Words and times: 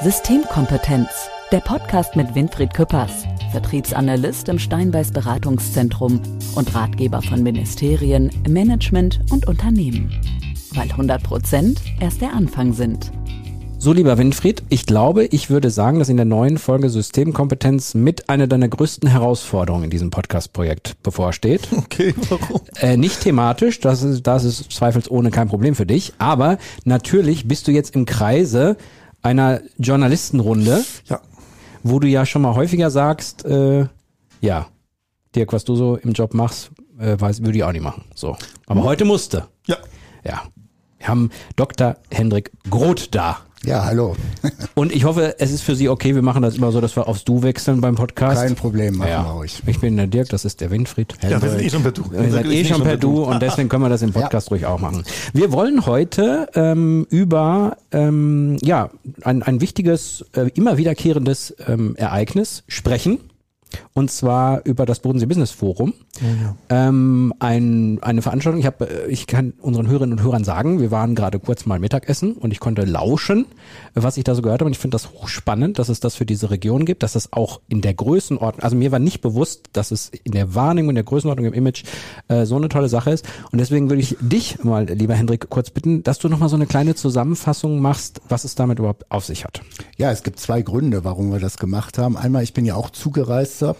Systemkompetenz, 0.00 1.08
der 1.50 1.58
Podcast 1.58 2.14
mit 2.14 2.32
Winfried 2.36 2.72
Küppers, 2.72 3.24
Vertriebsanalyst 3.50 4.48
im 4.48 4.56
Steinbeiß 4.56 5.10
Beratungszentrum 5.10 6.22
und 6.54 6.72
Ratgeber 6.72 7.20
von 7.20 7.42
Ministerien, 7.42 8.30
Management 8.48 9.18
und 9.32 9.48
Unternehmen. 9.48 10.12
Weil 10.74 10.88
100 10.88 11.20
Prozent 11.20 11.82
erst 11.98 12.20
der 12.20 12.32
Anfang 12.32 12.74
sind. 12.74 13.10
So, 13.80 13.92
lieber 13.92 14.18
Winfried, 14.18 14.62
ich 14.68 14.86
glaube, 14.86 15.24
ich 15.24 15.50
würde 15.50 15.70
sagen, 15.70 15.98
dass 15.98 16.08
in 16.08 16.16
der 16.16 16.26
neuen 16.26 16.58
Folge 16.58 16.90
Systemkompetenz 16.90 17.94
mit 17.94 18.28
einer 18.28 18.46
deiner 18.46 18.68
größten 18.68 19.08
Herausforderungen 19.08 19.84
in 19.84 19.90
diesem 19.90 20.10
Podcast-Projekt 20.10 21.02
bevorsteht. 21.02 21.68
Okay, 21.76 22.14
warum? 22.28 22.60
Äh, 22.80 22.96
nicht 22.96 23.20
thematisch, 23.20 23.80
das 23.80 24.02
ist, 24.02 24.26
das 24.26 24.44
ist 24.44 24.70
zweifelsohne 24.70 25.30
kein 25.30 25.48
Problem 25.48 25.74
für 25.74 25.86
dich, 25.86 26.12
aber 26.18 26.58
natürlich 26.84 27.48
bist 27.48 27.66
du 27.66 27.72
jetzt 27.72 27.96
im 27.96 28.04
Kreise 28.04 28.76
einer 29.22 29.60
Journalistenrunde, 29.78 30.84
Ja. 31.06 31.20
wo 31.82 31.98
du 31.98 32.06
ja 32.08 32.24
schon 32.26 32.42
mal 32.42 32.54
häufiger 32.54 32.90
sagst, 32.90 33.44
äh, 33.44 33.86
ja, 34.40 34.66
Dirk, 35.34 35.52
was 35.52 35.64
du 35.64 35.74
so 35.76 35.96
im 35.96 36.12
Job 36.12 36.34
machst, 36.34 36.70
äh, 36.98 37.16
weiß, 37.18 37.42
würde 37.42 37.58
ich 37.58 37.64
auch 37.64 37.72
nicht 37.72 37.82
machen. 37.82 38.04
So. 38.14 38.36
Aber 38.66 38.82
heute 38.84 39.04
musste. 39.04 39.46
Ja. 39.66 39.76
Ja. 40.24 40.42
Wir 40.98 41.08
haben 41.08 41.30
Dr. 41.56 41.96
Hendrik 42.10 42.50
Groth 42.70 43.14
da. 43.14 43.38
Ja, 43.64 43.84
hallo. 43.84 44.14
Und 44.74 44.94
ich 44.94 45.04
hoffe, 45.04 45.36
es 45.38 45.50
ist 45.50 45.62
für 45.62 45.74
Sie 45.74 45.88
okay. 45.88 46.14
Wir 46.14 46.22
machen 46.22 46.42
das 46.42 46.56
immer 46.56 46.70
so, 46.70 46.80
dass 46.80 46.94
wir 46.96 47.08
aufs 47.08 47.24
Du 47.24 47.42
wechseln 47.42 47.80
beim 47.80 47.96
Podcast. 47.96 48.40
Kein 48.40 48.54
Problem, 48.54 48.96
machen 48.96 49.10
ja. 49.10 49.24
wir 49.24 49.30
ruhig. 49.32 49.62
Ich 49.66 49.80
bin 49.80 49.96
der 49.96 50.06
Dirk, 50.06 50.28
das 50.28 50.44
ist 50.44 50.60
der 50.60 50.70
Winfried. 50.70 51.14
Ja, 51.22 51.42
wir 51.42 51.50
sind 51.50 51.62
eh 51.62 51.70
schon 51.70 51.82
per 51.82 51.92
Du. 51.92 52.04
Wir 52.10 52.30
sind 52.30 52.46
eh 52.46 52.64
schon 52.64 52.82
per 52.82 52.96
Du 52.96 53.24
und 53.24 53.42
deswegen 53.42 53.68
können 53.68 53.82
wir 53.82 53.88
das 53.88 54.02
im 54.02 54.12
Podcast 54.12 54.50
ruhig 54.50 54.64
auch 54.66 54.78
machen. 54.78 55.02
Wir 55.32 55.52
wollen 55.52 55.86
heute 55.86 56.48
ähm, 56.54 57.06
über 57.10 57.76
ähm, 57.90 58.58
ja 58.62 58.90
ein, 59.22 59.42
ein 59.42 59.60
wichtiges, 59.60 60.24
äh, 60.34 60.50
immer 60.54 60.78
wiederkehrendes 60.78 61.54
ähm, 61.66 61.96
Ereignis 61.96 62.62
sprechen. 62.68 63.18
Und 63.94 64.10
zwar 64.10 64.64
über 64.64 64.86
das 64.86 65.00
Bodensee 65.00 65.26
Business 65.26 65.50
Forum. 65.50 65.94
Ähm, 66.68 67.34
ein, 67.38 67.98
eine 68.02 68.22
Veranstaltung. 68.22 68.60
Ich, 68.60 68.66
hab, 68.66 68.80
äh, 68.80 69.06
ich 69.08 69.26
kann 69.26 69.54
unseren 69.60 69.88
Hörerinnen 69.88 70.18
und 70.18 70.24
Hörern 70.24 70.44
sagen, 70.44 70.80
wir 70.80 70.90
waren 70.90 71.14
gerade 71.14 71.38
kurz 71.38 71.66
mal 71.66 71.78
Mittagessen 71.78 72.32
und 72.32 72.52
ich 72.52 72.60
konnte 72.60 72.84
lauschen, 72.84 73.46
was 73.94 74.16
ich 74.16 74.24
da 74.24 74.34
so 74.34 74.42
gehört 74.42 74.60
habe. 74.60 74.66
Und 74.66 74.72
ich 74.72 74.78
finde 74.78 74.94
das 74.94 75.10
hochspannend, 75.12 75.78
dass 75.78 75.88
es 75.88 76.00
das 76.00 76.14
für 76.14 76.26
diese 76.26 76.50
Region 76.50 76.84
gibt, 76.84 77.02
dass 77.02 77.14
es 77.14 77.32
auch 77.32 77.60
in 77.68 77.80
der 77.80 77.94
Größenordnung, 77.94 78.62
also 78.62 78.76
mir 78.76 78.92
war 78.92 78.98
nicht 78.98 79.20
bewusst, 79.20 79.70
dass 79.72 79.90
es 79.90 80.10
in 80.24 80.32
der 80.32 80.54
Wahrnehmung, 80.54 80.90
in 80.90 80.94
der 80.96 81.04
Größenordnung, 81.04 81.46
im 81.46 81.54
Image 81.54 81.84
äh, 82.28 82.44
so 82.46 82.56
eine 82.56 82.68
tolle 82.68 82.88
Sache 82.88 83.10
ist. 83.10 83.26
Und 83.52 83.58
deswegen 83.58 83.90
würde 83.90 84.02
ich 84.02 84.16
dich 84.20 84.62
mal, 84.64 84.84
lieber 84.84 85.14
Hendrik, 85.14 85.48
kurz 85.50 85.70
bitten, 85.70 86.02
dass 86.02 86.18
du 86.18 86.28
nochmal 86.28 86.48
so 86.48 86.56
eine 86.56 86.66
kleine 86.66 86.94
Zusammenfassung 86.94 87.80
machst, 87.80 88.20
was 88.28 88.44
es 88.44 88.54
damit 88.54 88.78
überhaupt 88.78 89.10
auf 89.10 89.24
sich 89.24 89.44
hat. 89.44 89.60
Ja, 89.96 90.10
es 90.10 90.22
gibt 90.22 90.38
zwei 90.40 90.62
Gründe, 90.62 91.04
warum 91.04 91.32
wir 91.32 91.40
das 91.40 91.58
gemacht 91.58 91.98
haben. 91.98 92.16
Einmal, 92.16 92.42
ich 92.42 92.54
bin 92.54 92.64
ja 92.64 92.74
auch 92.74 92.90
Zugereister. 93.58 93.76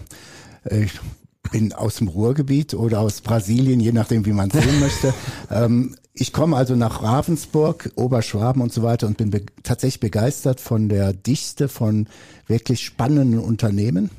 Ich 0.69 0.99
bin 1.51 1.73
aus 1.73 1.95
dem 1.95 2.09
Ruhrgebiet 2.09 2.73
oder 2.73 2.99
aus 2.99 3.21
Brasilien, 3.21 3.79
je 3.79 3.91
nachdem, 3.91 4.25
wie 4.25 4.33
man 4.33 4.49
es 4.49 4.63
sehen 4.63 4.79
möchte. 4.79 5.13
Ähm, 5.51 5.95
ich 6.13 6.31
komme 6.31 6.55
also 6.55 6.75
nach 6.75 7.01
Ravensburg, 7.01 7.91
Oberschwaben 7.95 8.61
und 8.61 8.71
so 8.71 8.83
weiter 8.83 9.07
und 9.07 9.17
bin 9.17 9.31
be 9.31 9.41
tatsächlich 9.63 9.99
begeistert 9.99 10.61
von 10.61 10.87
der 10.87 11.11
Dichte 11.11 11.67
von 11.69 12.07
wirklich 12.45 12.81
spannenden 12.81 13.39
Unternehmen. 13.39 14.11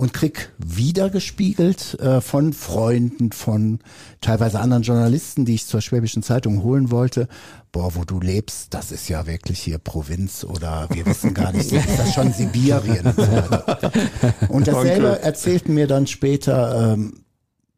Und 0.00 0.12
krieg 0.12 0.52
wiedergespiegelt 0.58 1.98
äh, 1.98 2.20
von 2.20 2.52
Freunden, 2.52 3.32
von 3.32 3.80
teilweise 4.20 4.60
anderen 4.60 4.84
Journalisten, 4.84 5.44
die 5.44 5.56
ich 5.56 5.66
zur 5.66 5.80
Schwäbischen 5.80 6.22
Zeitung 6.22 6.62
holen 6.62 6.92
wollte. 6.92 7.26
Boah, 7.72 7.96
wo 7.96 8.04
du 8.04 8.20
lebst, 8.20 8.72
das 8.74 8.92
ist 8.92 9.08
ja 9.08 9.26
wirklich 9.26 9.58
hier 9.58 9.78
Provinz 9.78 10.44
oder 10.44 10.86
wir 10.92 11.04
wissen 11.04 11.34
gar 11.34 11.50
nicht, 11.50 11.72
ist 11.72 11.98
das 11.98 12.14
schon 12.14 12.32
Sibirien 12.32 13.06
und 13.06 13.16
so. 13.16 14.46
Und 14.48 14.68
dasselbe 14.68 15.20
erzählten 15.20 15.74
mir 15.74 15.88
dann 15.88 16.06
später 16.06 16.92
ähm, 16.92 17.24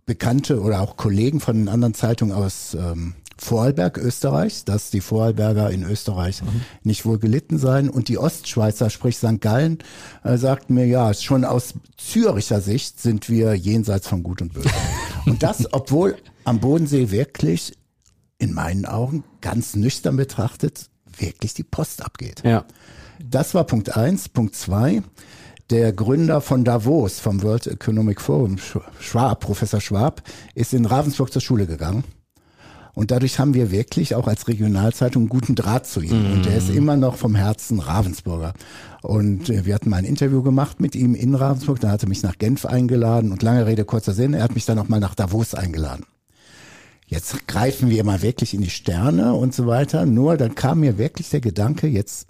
Bekannte 0.04 0.60
oder 0.60 0.82
auch 0.82 0.98
Kollegen 0.98 1.40
von 1.40 1.68
anderen 1.68 1.94
Zeitungen 1.94 2.34
aus 2.34 2.74
ähm, 2.74 3.14
Vorarlberg, 3.40 3.96
Österreich, 3.96 4.64
dass 4.64 4.90
die 4.90 5.00
Vorarlberger 5.00 5.70
in 5.70 5.82
Österreich 5.82 6.42
nicht 6.82 7.06
wohl 7.06 7.18
gelitten 7.18 7.58
seien. 7.58 7.88
Und 7.88 8.08
die 8.08 8.18
Ostschweizer, 8.18 8.90
sprich 8.90 9.16
St. 9.16 9.40
Gallen, 9.40 9.78
äh, 10.22 10.36
sagten 10.36 10.74
mir, 10.74 10.86
ja, 10.86 11.14
schon 11.14 11.44
aus 11.44 11.74
Züricher 11.96 12.60
Sicht 12.60 13.00
sind 13.00 13.30
wir 13.30 13.54
jenseits 13.54 14.06
von 14.08 14.22
Gut 14.22 14.42
und 14.42 14.52
Böse. 14.52 14.68
und 15.26 15.42
das, 15.42 15.72
obwohl 15.72 16.16
am 16.44 16.60
Bodensee 16.60 17.10
wirklich, 17.10 17.72
in 18.38 18.52
meinen 18.52 18.84
Augen, 18.84 19.24
ganz 19.40 19.74
nüchtern 19.74 20.16
betrachtet, 20.16 20.90
wirklich 21.16 21.54
die 21.54 21.64
Post 21.64 22.04
abgeht. 22.04 22.42
Ja. 22.44 22.64
Das 23.22 23.54
war 23.54 23.64
Punkt 23.64 23.96
eins. 23.96 24.28
Punkt 24.28 24.54
zwei. 24.54 25.02
Der 25.70 25.92
Gründer 25.92 26.40
von 26.40 26.64
Davos, 26.64 27.20
vom 27.20 27.42
World 27.42 27.68
Economic 27.68 28.20
Forum, 28.20 28.58
Schwab, 28.98 29.40
Professor 29.40 29.80
Schwab, 29.80 30.22
ist 30.54 30.74
in 30.74 30.84
Ravensburg 30.84 31.32
zur 31.32 31.40
Schule 31.40 31.66
gegangen. 31.66 32.04
Und 32.94 33.10
dadurch 33.10 33.38
haben 33.38 33.54
wir 33.54 33.70
wirklich 33.70 34.14
auch 34.14 34.26
als 34.26 34.48
Regionalzeitung 34.48 35.22
einen 35.22 35.28
guten 35.28 35.54
Draht 35.54 35.86
zu 35.86 36.00
ihm. 36.00 36.32
Und 36.32 36.46
er 36.46 36.56
ist 36.56 36.70
immer 36.70 36.96
noch 36.96 37.16
vom 37.16 37.34
Herzen 37.34 37.78
Ravensburger. 37.80 38.54
Und 39.02 39.48
äh, 39.48 39.64
wir 39.64 39.74
hatten 39.74 39.90
mal 39.90 39.96
ein 39.96 40.04
Interview 40.04 40.42
gemacht 40.42 40.80
mit 40.80 40.94
ihm 40.94 41.14
in 41.14 41.34
Ravensburg. 41.34 41.80
Dann 41.80 41.92
hat 41.92 42.02
er 42.02 42.08
mich 42.08 42.22
nach 42.22 42.38
Genf 42.38 42.66
eingeladen. 42.66 43.32
Und 43.32 43.42
lange 43.42 43.66
Rede, 43.66 43.84
kurzer 43.84 44.12
Sinn, 44.12 44.34
er 44.34 44.42
hat 44.42 44.54
mich 44.54 44.66
dann 44.66 44.76
noch 44.76 44.88
mal 44.88 45.00
nach 45.00 45.14
Davos 45.14 45.54
eingeladen. 45.54 46.04
Jetzt 47.06 47.48
greifen 47.48 47.90
wir 47.90 48.04
mal 48.04 48.22
wirklich 48.22 48.54
in 48.54 48.60
die 48.60 48.70
Sterne 48.70 49.34
und 49.34 49.52
so 49.52 49.66
weiter. 49.66 50.06
Nur 50.06 50.36
dann 50.36 50.54
kam 50.54 50.80
mir 50.80 50.96
wirklich 50.96 51.28
der 51.30 51.40
Gedanke, 51.40 51.88
jetzt 51.88 52.28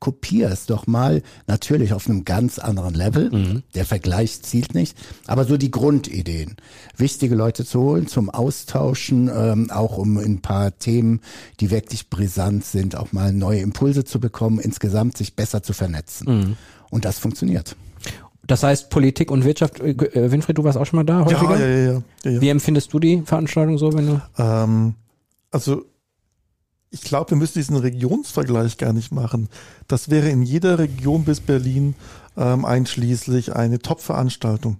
kopier 0.00 0.50
es 0.50 0.66
doch 0.66 0.86
mal, 0.86 1.22
natürlich 1.46 1.92
auf 1.92 2.08
einem 2.08 2.24
ganz 2.24 2.58
anderen 2.58 2.94
Level. 2.94 3.62
Der 3.74 3.84
Vergleich 3.84 4.42
zielt 4.42 4.74
nicht, 4.74 4.96
aber 5.26 5.44
so 5.44 5.56
die 5.56 5.70
Grundideen. 5.70 6.56
Wichtige 6.96 7.34
Leute 7.34 7.64
zu 7.64 7.80
holen, 7.80 8.08
zum 8.08 8.30
Austauschen, 8.30 9.30
ähm, 9.32 9.70
auch 9.70 9.98
um 9.98 10.16
ein 10.16 10.40
paar 10.40 10.76
Themen, 10.78 11.20
die 11.60 11.70
wirklich 11.70 12.10
brisant 12.10 12.64
sind, 12.64 12.96
auch 12.96 13.12
mal 13.12 13.32
neue 13.32 13.60
Impulse 13.60 14.04
zu 14.04 14.18
bekommen, 14.20 14.58
insgesamt 14.58 15.16
sich 15.16 15.36
besser 15.36 15.62
zu 15.62 15.72
vernetzen. 15.72 16.56
Und 16.90 17.04
das 17.04 17.18
funktioniert. 17.18 17.76
Das 18.50 18.62
heißt, 18.62 18.90
Politik 18.90 19.30
und 19.30 19.44
Wirtschaft, 19.44 19.80
äh, 19.80 19.90
äh, 19.90 20.32
Winfried, 20.32 20.58
du 20.58 20.64
warst 20.64 20.78
auch 20.78 20.86
schon 20.86 20.96
mal 20.96 21.04
da 21.04 21.24
häufiger? 21.24 21.58
Ja, 21.58 21.66
ja, 21.66 21.68
ja, 21.68 21.76
ja, 21.76 22.02
ja, 22.24 22.30
ja. 22.32 22.40
Wie 22.40 22.48
empfindest 22.48 22.92
du 22.92 22.98
die 22.98 23.22
Veranstaltung 23.24 23.78
so, 23.78 23.92
wenn 23.92 24.06
du? 24.06 24.22
Ähm, 24.38 24.94
also 25.50 25.84
ich 26.90 27.02
glaube, 27.02 27.30
wir 27.30 27.36
müssen 27.36 27.58
diesen 27.58 27.76
Regionsvergleich 27.76 28.76
gar 28.76 28.92
nicht 28.92 29.12
machen. 29.12 29.48
Das 29.86 30.10
wäre 30.10 30.28
in 30.28 30.42
jeder 30.42 30.78
Region 30.78 31.24
bis 31.24 31.40
Berlin 31.40 31.94
ähm, 32.36 32.64
einschließlich 32.64 33.54
eine 33.54 33.78
Top-Veranstaltung. 33.78 34.78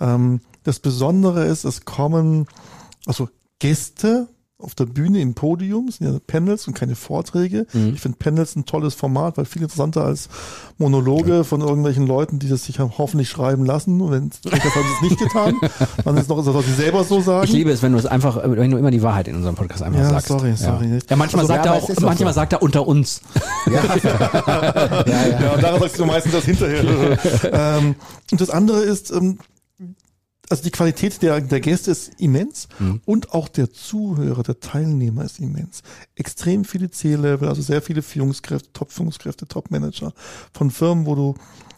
Ähm, 0.00 0.40
das 0.64 0.80
Besondere 0.80 1.46
ist, 1.46 1.64
es 1.64 1.84
kommen 1.84 2.46
also 3.06 3.28
Gäste 3.58 4.28
auf 4.60 4.74
der 4.74 4.86
Bühne 4.86 5.20
im 5.20 5.34
Podium, 5.34 5.86
es 5.86 5.96
sind 5.98 6.12
ja 6.12 6.18
Panels 6.26 6.66
und 6.66 6.74
keine 6.74 6.96
Vorträge. 6.96 7.64
Ich 7.94 8.00
finde 8.00 8.18
Panels 8.18 8.56
ein 8.56 8.64
tolles 8.66 8.92
Format, 8.94 9.36
weil 9.36 9.44
viel 9.44 9.62
interessanter 9.62 10.04
als 10.04 10.28
Monologe 10.78 11.44
von 11.44 11.60
irgendwelchen 11.60 12.08
Leuten, 12.08 12.40
die 12.40 12.48
das 12.48 12.64
sich 12.64 12.80
hoffentlich 12.80 13.28
schreiben 13.28 13.64
lassen. 13.64 14.00
Und 14.00 14.10
wenn 14.12 14.30
das 14.30 14.52
haben 14.74 14.82
sie 14.82 14.94
es 15.06 15.10
nicht 15.10 15.20
getan, 15.20 15.54
dann 16.04 16.16
ist 16.16 16.28
noch 16.28 16.40
etwas, 16.40 16.54
was 16.54 16.66
sie 16.66 16.72
selber 16.72 17.04
so 17.04 17.20
sagen. 17.20 17.44
Ich 17.44 17.52
liebe 17.52 17.70
es, 17.70 17.82
wenn 17.82 17.92
du 17.92 17.98
es 17.98 18.06
einfach, 18.06 18.36
wenn 18.42 18.70
du 18.72 18.78
immer 18.78 18.90
die 18.90 19.02
Wahrheit 19.02 19.28
in 19.28 19.36
unserem 19.36 19.54
Podcast 19.54 19.84
einfach 19.84 20.00
Ja, 20.00 20.10
sagst. 20.10 20.26
sorry, 20.26 20.56
sorry. 20.56 20.88
Ja, 20.94 20.98
ja 21.08 21.16
manchmal 21.16 21.42
Also, 21.42 21.52
sagt 21.54 21.64
ja, 21.64 21.74
er 21.74 21.78
auch, 21.80 21.88
es 21.88 22.00
manchmal 22.00 22.32
so. 22.32 22.40
sagt 22.40 22.52
er 22.52 22.60
unter 22.62 22.86
uns. 22.86 23.20
Ja, 23.70 23.84
ja. 24.02 25.40
Ja, 25.40 25.52
und 25.54 25.62
daran 25.62 25.80
sagst 25.80 25.98
du 26.00 26.04
meistens 26.06 26.32
das 26.32 26.44
hinterher. 26.44 27.18
ähm, 27.52 27.94
und 28.32 28.40
das 28.40 28.50
andere 28.50 28.80
ist, 28.80 29.12
ähm, 29.12 29.38
also 30.50 30.62
die 30.62 30.70
Qualität 30.70 31.20
der, 31.22 31.40
der 31.40 31.60
Gäste 31.60 31.90
ist 31.90 32.12
immens 32.18 32.68
und 33.04 33.32
auch 33.32 33.48
der 33.48 33.72
Zuhörer, 33.72 34.42
der 34.42 34.60
Teilnehmer 34.60 35.24
ist 35.24 35.40
immens. 35.40 35.82
Extrem 36.14 36.64
viele 36.64 36.90
C-Level, 36.90 37.48
also 37.48 37.62
sehr 37.62 37.82
viele 37.82 38.02
Führungskräfte, 38.02 38.72
Top-Führungskräfte, 38.72 39.46
Top-Manager 39.46 40.12
von 40.52 40.70
Firmen, 40.70 41.06
wo 41.06 41.14
du 41.14 41.34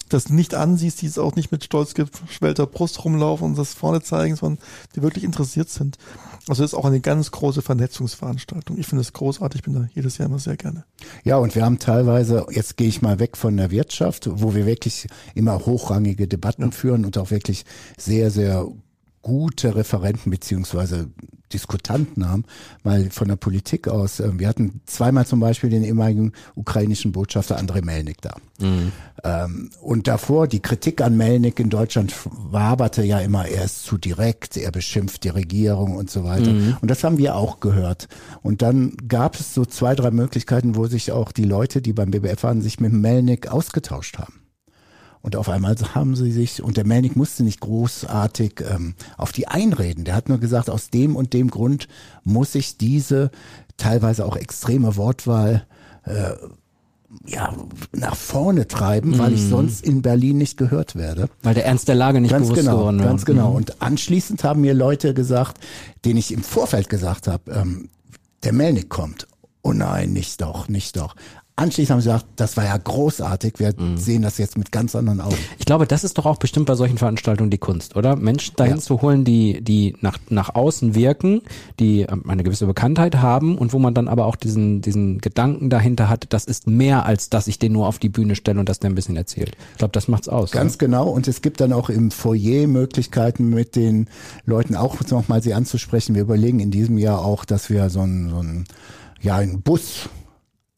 das 0.09 0.29
nicht 0.29 0.55
ansiehst, 0.55 1.03
die 1.03 1.07
es 1.07 1.19
auch 1.19 1.37
nicht 1.37 1.53
mit 1.53 1.65
stolz 1.65 1.95
geschwellter 1.95 2.67
Brust 2.67 3.05
rumlaufen 3.05 3.47
und 3.47 3.59
das 3.59 3.75
vorne 3.75 4.03
zeigen, 4.03 4.37
sondern 4.37 4.63
die 4.95 5.03
wirklich 5.03 5.25
interessiert 5.25 5.71
sind. 5.71 5.99
Also 6.51 6.65
es 6.65 6.73
ist 6.73 6.79
auch 6.79 6.85
eine 6.85 7.01
ganz 7.01 7.31
große 7.31 7.63
Vernetzungsveranstaltung. 7.63 8.77
Ich 8.77 8.87
finde 8.89 9.03
es 9.03 9.13
großartig, 9.13 9.63
bin 9.63 9.75
da 9.75 9.89
jedes 9.95 10.19
Jahr 10.19 10.29
immer 10.29 10.41
sehr 10.41 10.57
gerne. 10.57 10.85
Ja, 11.23 11.37
und 11.37 11.55
wir 11.55 11.65
haben 11.65 11.79
teilweise, 11.79 12.45
jetzt 12.51 12.77
gehe 12.77 12.89
ich 12.89 13.03
mal 13.03 13.21
weg 13.21 13.37
von 13.37 13.57
der 13.57 13.71
Wirtschaft, 13.71 14.29
wo 14.31 14.53
wir 14.55 14.67
wirklich 14.67 15.07
immer 15.37 15.65
hochrangige 15.65 16.27
Debatten 16.27 16.73
führen 16.73 17.05
und 17.05 17.17
auch 17.19 17.31
wirklich 17.31 17.65
sehr, 17.97 18.33
sehr 18.33 18.67
gute 19.23 19.75
Referenten 19.75 20.31
beziehungsweise 20.31 21.09
Diskutanten 21.53 22.29
haben, 22.29 22.45
mal 22.85 23.11
von 23.11 23.29
der 23.29 23.37
Politik 23.37 23.89
aus. 23.89 24.21
Äh, 24.21 24.39
wir 24.39 24.49
hatten 24.49 24.81
zweimal 24.87 25.27
zum 25.27 25.41
Beispiel 25.41 25.71
den 25.71 25.85
ehemaligen 25.85 26.33
ukrainischen 26.55 27.13
Botschafter 27.13 27.59
Andrei 27.59 27.81
Melnik 27.83 28.21
da. 28.21 28.37
Mhm. 28.61 28.93
Ähm, 29.25 29.71
und 29.81 30.07
davor, 30.07 30.47
die 30.47 30.61
Kritik 30.61 31.01
an 31.01 31.17
Melnik 31.17 31.59
in 31.59 31.71
Deutschland 31.71 32.15
waberte 32.25 33.03
ja 33.03 33.19
immer, 33.19 33.47
er 33.47 33.65
ist 33.65 33.83
zu 33.83 33.99
direkt, 33.99 34.57
er 34.57 34.71
beschimpft 34.71 35.25
die 35.25 35.29
Regierung 35.29 35.97
und 35.97 36.11
so 36.11 36.25
weiter. 36.25 36.53
Mhm. 36.53 36.77
Und 36.81 36.91
das 36.91 37.05
haben 37.05 37.19
wir 37.19 37.35
auch 37.35 37.61
gehört. 37.61 38.09
Und 38.43 38.63
dann 38.63 38.97
gab 39.09 39.39
es 39.39 39.55
so 39.55 39.65
zwei, 39.65 39.95
drei 39.95 40.11
Möglichkeiten, 40.11 40.77
wo 40.77 40.87
sich 40.87 41.13
auch 41.13 41.33
die 41.33 41.45
Leute, 41.45 41.83
die 41.83 41.93
beim 41.93 42.11
BBF 42.11 42.43
waren, 42.45 42.63
sich 42.63 42.81
mit 42.81 42.93
Melnik 42.93 43.49
ausgetauscht 43.49 44.19
haben. 44.19 44.40
Und 45.23 45.37
auf 45.37 45.49
einmal 45.49 45.77
haben 45.95 46.17
sie 46.17 46.33
sich, 46.33 46.63
und 46.63 46.77
der 46.77 46.87
Melnick 46.87 47.15
musste 47.15 47.43
nicht 47.43 47.61
großartig 47.61 48.63
ähm, 48.69 48.95
auf 49.19 49.33
die 49.33 49.49
einreden. 49.49 50.05
Der 50.05 50.15
hat 50.15 50.29
nur 50.29 50.39
gesagt, 50.39 50.71
aus 50.71 50.91
dem 50.91 51.15
und 51.15 51.35
dem 51.35 51.51
Grund 51.51 51.89
muss 52.25 52.55
ich 52.55 52.79
diese 52.79 53.31
teilweise 53.77 54.25
auch 54.25 54.37
extreme 54.37 54.97
Wortwahl 54.97 55.67
äh, 56.05 56.33
ja, 57.27 57.53
nach 57.93 58.15
vorne 58.15 58.69
treiben, 58.69 59.19
weil 59.19 59.33
ich 59.33 59.43
mhm. 59.43 59.51
sonst 59.51 59.85
in 59.85 60.01
Berlin 60.01 60.39
nicht 60.39 60.57
gehört 60.57 60.95
werde. 60.95 61.29
Weil 61.43 61.55
der 61.55 61.67
Ernst 61.67 61.89
der 61.89 61.97
Lage 61.97 62.21
nicht 62.21 62.31
ganz 62.31 62.47
bewusst 62.47 62.63
genau, 62.63 62.79
geworden. 62.79 62.99
Ganz 62.99 63.25
genau. 63.25 63.51
Mhm. 63.51 63.57
Und 63.57 63.83
anschließend 63.83 64.45
haben 64.45 64.61
mir 64.61 64.75
Leute 64.75 65.13
gesagt, 65.13 65.59
denen 66.05 66.19
ich 66.19 66.33
im 66.33 66.43
Vorfeld 66.43 66.89
gesagt 66.89 67.27
habe, 67.27 67.51
ähm, 67.51 67.89
der 68.45 68.53
Melnick 68.53 68.89
kommt. 68.89 69.27
Oh 69.63 69.73
nein, 69.73 70.13
nicht 70.13 70.41
doch, 70.41 70.69
nicht 70.69 70.97
doch. 70.97 71.17
Anschließend 71.61 71.93
haben 71.93 72.01
sie 72.01 72.09
gesagt, 72.09 72.27
das 72.37 72.57
war 72.57 72.65
ja 72.65 72.75
großartig, 72.75 73.55
wir 73.59 73.75
mhm. 73.77 73.99
sehen 73.99 74.23
das 74.23 74.39
jetzt 74.39 74.57
mit 74.57 74.73
ganz 74.73 74.97
anderen 74.97 75.21
Augen. 75.21 75.37
Ich 75.59 75.67
glaube, 75.67 75.87
das 75.87 76.05
ist 76.05 76.17
doch 76.17 76.25
auch 76.25 76.39
bestimmt 76.39 76.65
bei 76.65 76.75
solchen 76.75 76.97
Veranstaltungen 76.97 77.51
die 77.51 77.59
Kunst, 77.59 77.97
oder? 77.97 78.17
Menschen 78.17 78.57
dahin 78.57 78.77
ja. 78.77 78.81
zu 78.81 79.03
holen, 79.03 79.27
die, 79.27 79.61
die 79.61 79.95
nach, 80.01 80.17
nach 80.31 80.55
außen 80.55 80.95
wirken, 80.95 81.43
die 81.79 82.01
ähm, 82.01 82.25
eine 82.29 82.45
gewisse 82.45 82.65
Bekanntheit 82.65 83.17
haben 83.17 83.59
und 83.59 83.75
wo 83.75 83.79
man 83.79 83.93
dann 83.93 84.09
aber 84.09 84.25
auch 84.25 84.37
diesen, 84.37 84.81
diesen 84.81 85.19
Gedanken 85.19 85.69
dahinter 85.69 86.09
hat, 86.09 86.29
das 86.31 86.47
ist 86.47 86.67
mehr 86.67 87.05
als 87.05 87.29
dass 87.29 87.47
ich 87.47 87.59
den 87.59 87.73
nur 87.73 87.89
auf 87.89 87.99
die 87.99 88.09
Bühne 88.09 88.37
stelle 88.37 88.59
und 88.59 88.67
das 88.67 88.79
der 88.79 88.89
ein 88.89 88.95
bisschen 88.95 89.17
erzählt. 89.17 89.55
Ich 89.73 89.79
glaube, 89.79 89.93
das 89.93 90.09
macht's 90.09 90.31
aus. 90.31 90.53
Ganz 90.53 90.77
oder? 90.77 90.87
genau. 90.87 91.11
Und 91.11 91.29
es 91.29 91.43
gibt 91.43 91.61
dann 91.61 91.75
auch 91.75 91.91
im 91.91 92.11
Foyer 92.11 92.69
Möglichkeiten 92.69 93.51
mit 93.51 93.77
den 93.77 94.09
Leuten 94.47 94.77
auch 94.77 94.97
nochmal 95.11 95.43
sie 95.43 95.53
anzusprechen. 95.53 96.15
Wir 96.15 96.23
überlegen 96.23 96.59
in 96.59 96.71
diesem 96.71 96.97
Jahr 96.97 97.23
auch, 97.23 97.45
dass 97.45 97.69
wir 97.69 97.91
so 97.91 98.01
ein, 98.01 98.31
so 98.31 98.39
ein 98.39 98.65
ja, 99.21 99.37
einen 99.37 99.61
Bus 99.61 100.09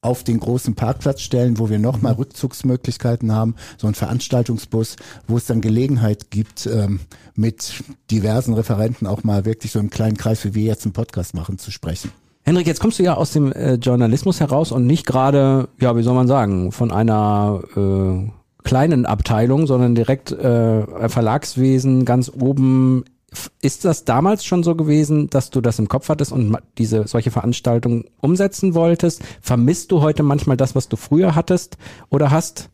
auf 0.03 0.25
den 0.25 0.41
großen 0.41 0.75
Parkplatz 0.75 1.21
stellen, 1.21 1.59
wo 1.59 1.71
wir 1.71 1.79
nochmal 1.79 2.13
mhm. 2.13 2.19
Rückzugsmöglichkeiten 2.19 3.33
haben, 3.33 3.55
so 3.79 3.87
ein 3.87 3.95
Veranstaltungsbus, 3.95 4.97
wo 5.29 5.37
es 5.37 5.47
dann 5.47 5.61
Gelegenheit 5.61 6.31
gibt, 6.31 6.67
ähm, 6.67 7.01
mit 7.35 7.83
diversen 8.11 8.53
Referenten 8.55 9.07
auch 9.07 9.25
mal 9.25 9.45
wirklich 9.45 9.73
so 9.73 9.79
im 9.79 9.91
kleinen 9.91 10.17
Kreis, 10.17 10.45
wie 10.45 10.55
wir 10.55 10.65
jetzt 10.65 10.85
einen 10.85 10.93
Podcast 10.93 11.35
machen, 11.35 11.59
zu 11.59 11.71
sprechen. 11.71 12.11
Henrik, 12.45 12.67
jetzt 12.67 12.81
kommst 12.81 12.99
du 12.99 13.05
ja 13.05 13.15
aus 13.15 13.33
dem 13.33 13.53
äh, 13.53 13.75
Journalismus 13.75 14.41
heraus 14.41 14.73
und 14.73 14.87
nicht 14.87 15.07
gerade, 15.07 15.69
ja, 15.81 15.97
wie 15.97 16.03
soll 16.03 16.15
man 16.15 16.27
sagen, 16.27 16.73
von 16.73 16.91
einer 16.91 17.63
äh, 17.77 18.29
kleinen 18.65 19.07
Abteilung, 19.07 19.69
sondern 19.69 19.95
direkt 19.95 20.33
äh, 20.33 21.09
Verlagswesen 21.09 22.05
ganz 22.05 22.29
oben 22.29 23.05
ist 23.61 23.85
das 23.85 24.05
damals 24.05 24.45
schon 24.45 24.63
so 24.63 24.75
gewesen, 24.75 25.31
dass 25.31 25.51
du 25.51 25.61
das 25.61 25.79
im 25.79 25.89
Kopf 25.89 26.09
hattest 26.09 26.33
und 26.33 26.57
diese 26.79 27.07
solche 27.07 27.31
Veranstaltungen 27.31 28.05
umsetzen 28.21 28.75
wolltest? 28.75 29.23
Vermisst 29.41 29.93
du 29.93 30.01
heute 30.01 30.23
manchmal 30.23 30.57
das, 30.57 30.75
was 30.75 30.89
du 30.89 30.97
früher 30.97 31.35
hattest 31.35 31.77
oder 32.11 32.31
hast? 32.31 32.71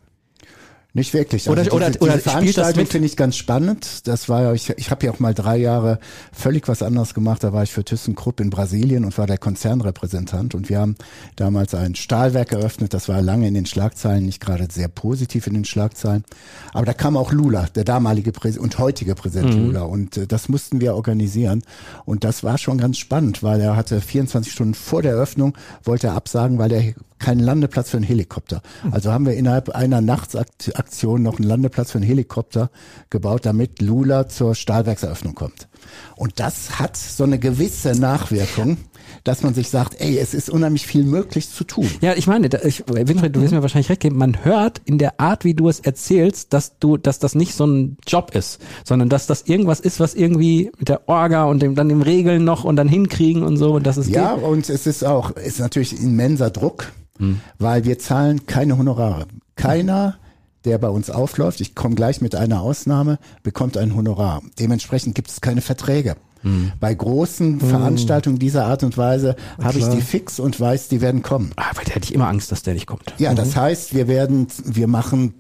Nicht 0.99 1.15
wirklich. 1.15 1.49
Also 1.49 1.53
oder 1.53 1.63
diese, 1.63 2.01
oder, 2.01 2.15
diese 2.15 2.29
Veranstaltung 2.29 2.87
finde 2.87 3.07
ich 3.07 3.17
ganz 3.17 3.37
spannend. 3.37 4.09
Das 4.09 4.29
war 4.29 4.43
ja, 4.43 4.53
ich, 4.53 4.71
ich 4.71 4.91
habe 4.91 5.07
ja 5.07 5.13
auch 5.13 5.21
mal 5.21 5.33
drei 5.33 5.57
Jahre 5.57 6.01
völlig 6.33 6.67
was 6.67 6.83
anderes 6.83 7.15
gemacht. 7.15 7.45
Da 7.45 7.53
war 7.53 7.63
ich 7.63 7.71
für 7.71 7.85
ThyssenKrupp 7.85 8.41
in 8.41 8.51
Brasilien 8.51 9.05
und 9.05 9.17
war 9.17 9.29
der 9.29 9.39
Konzernrepräsentant. 9.39 10.57
Und 10.57 10.69
wir 10.69 10.81
haben 10.81 10.97
damals 11.37 11.73
ein 11.75 11.95
Stahlwerk 11.95 12.51
eröffnet. 12.51 12.95
Das 12.95 13.09
war 13.09 13.23
lange 13.23 13.47
in 13.47 13.55
den 13.55 13.65
Schlagzeilen, 13.65 14.27
nicht 14.27 14.41
gerade 14.41 14.67
sehr 14.73 14.89
positiv 14.89 15.47
in 15.47 15.55
den 15.55 15.65
Schlagzeilen. 15.65 16.25
Aber 16.73 16.85
da 16.85 16.95
kam 16.95 17.17
auch 17.17 17.31
Lula, 17.31 17.67
der 17.77 17.85
damalige 17.85 18.33
Präsident 18.33 18.65
und 18.65 18.79
heutige 18.81 19.15
Präsident 19.15 19.55
mhm. 19.55 19.67
Lula. 19.67 19.83
Und 19.83 20.17
äh, 20.17 20.27
das 20.27 20.49
mussten 20.49 20.81
wir 20.81 20.97
organisieren. 20.97 21.63
Und 22.07 22.25
das 22.25 22.43
war 22.43 22.59
schon 22.59 22.79
ganz 22.79 22.99
spannend, 22.99 23.45
weil 23.45 23.61
er 23.61 23.77
hatte 23.77 24.01
24 24.01 24.53
Stunden 24.53 24.75
vor 24.75 25.03
der 25.03 25.13
Eröffnung, 25.13 25.57
wollte 25.85 26.09
er 26.09 26.15
absagen, 26.15 26.59
weil 26.59 26.73
er 26.73 26.95
keinen 27.19 27.41
Landeplatz 27.41 27.91
für 27.91 27.97
einen 27.97 28.07
Helikopter. 28.07 28.63
Also 28.91 29.13
haben 29.13 29.27
wir 29.27 29.35
innerhalb 29.35 29.71
einer 29.71 30.01
Nachtsaktion 30.01 31.23
noch 31.23 31.39
einen 31.39 31.49
Landeplatz 31.49 31.93
für 31.93 31.99
einen 31.99 32.07
Helikopter 32.07 32.71
gebaut, 33.11 33.47
damit 33.47 33.81
Lula 33.81 34.29
zur 34.29 34.55
Stahlwerkseröffnung 34.55 35.35
kommt. 35.35 35.69
Und 36.17 36.41
das 36.41 36.79
hat 36.79 36.97
so 36.97 37.25
eine 37.25 37.39
gewisse 37.39 37.93
Nachwirkung, 37.93 38.79
dass 39.25 39.43
man 39.43 39.55
sich 39.55 39.69
sagt, 39.71 40.01
ey, 40.01 40.19
es 40.19 40.35
ist 40.35 40.51
unheimlich 40.51 40.87
viel 40.87 41.05
möglich 41.05 41.51
zu 41.51 41.65
tun. 41.65 41.89
Ja, 42.01 42.15
ich 42.15 42.27
meine, 42.27 42.49
ich, 42.65 42.85
Winfried, 42.87 43.35
du 43.35 43.43
wirst 43.43 43.53
mir 43.53 43.63
wahrscheinlich 43.63 43.89
recht 43.89 44.01
geben, 44.01 44.17
man 44.17 44.45
hört 44.45 44.81
in 44.85 44.99
der 44.99 45.21
Art, 45.21 45.45
wie 45.45 45.55
du 45.55 45.69
es 45.69 45.81
erzählst, 45.81 46.53
dass 46.53 46.79
du, 46.79 46.97
dass 46.97 47.19
das 47.19 47.35
nicht 47.35 47.55
so 47.55 47.67
ein 47.67 47.97
Job 48.07 48.35
ist, 48.35 48.61
sondern 48.85 49.09
dass 49.09 49.27
das 49.27 49.43
irgendwas 49.43 49.81
ist, 49.81 50.01
was 50.01 50.15
irgendwie 50.15 50.71
mit 50.79 50.89
der 50.89 51.09
Orga 51.09 51.45
und 51.45 51.61
dem, 51.61 51.75
dann 51.75 51.89
dem 51.89 52.03
Regeln 52.03 52.45
noch 52.45 52.65
und 52.65 52.77
dann 52.77 52.89
hinkriegen 52.89 53.43
und 53.43 53.57
so 53.57 53.75
und 53.75 53.87
das 53.87 53.97
ist 53.97 54.09
Ja, 54.09 54.35
geht. 54.35 54.45
und 54.45 54.69
es 54.69 54.87
ist 54.87 55.05
auch, 55.05 55.33
es 55.37 55.55
ist 55.55 55.61
natürlich 55.61 56.01
immenser 56.01 56.51
Druck 56.51 56.93
hm. 57.19 57.41
weil 57.59 57.85
wir 57.85 57.99
zahlen 57.99 58.47
keine 58.47 58.79
Honorare. 58.79 59.27
Keiner, 59.57 60.19
der 60.65 60.79
bei 60.79 60.89
uns 60.89 61.11
aufläuft, 61.11 61.61
ich 61.61 61.75
komme 61.75 61.95
gleich 61.95 62.21
mit 62.21 62.35
einer 62.35 62.61
Ausnahme, 62.61 63.19
bekommt 63.43 63.77
ein 63.77 63.95
Honorar. 63.95 64.43
Dementsprechend 64.59 65.15
gibt 65.15 65.31
es 65.31 65.41
keine 65.41 65.61
Verträge. 65.61 66.17
Hm. 66.43 66.73
Bei 66.79 66.95
großen 66.95 67.61
hm. 67.61 67.69
Veranstaltungen 67.69 68.39
dieser 68.39 68.67
Art 68.67 68.83
und 68.83 68.97
Weise 68.97 69.37
habe 69.61 69.79
ich 69.79 69.89
die 69.89 70.01
fix 70.01 70.39
und 70.39 70.59
weiß, 70.59 70.89
die 70.89 71.01
werden 71.01 71.23
kommen. 71.23 71.53
Ah, 71.57 71.71
weil 71.75 71.85
da 71.85 71.93
hätte 71.93 72.05
ich 72.05 72.15
immer 72.15 72.29
Angst, 72.29 72.53
dass 72.53 72.63
der 72.63 72.75
nicht 72.75 72.87
kommt. 72.87 73.15
Ja, 73.19 73.33
mhm. 73.33 73.37
das 73.37 73.57
heißt, 73.57 73.95
wir 73.95 74.09
werden, 74.09 74.47
wir 74.65 74.87
machen, 74.87 75.35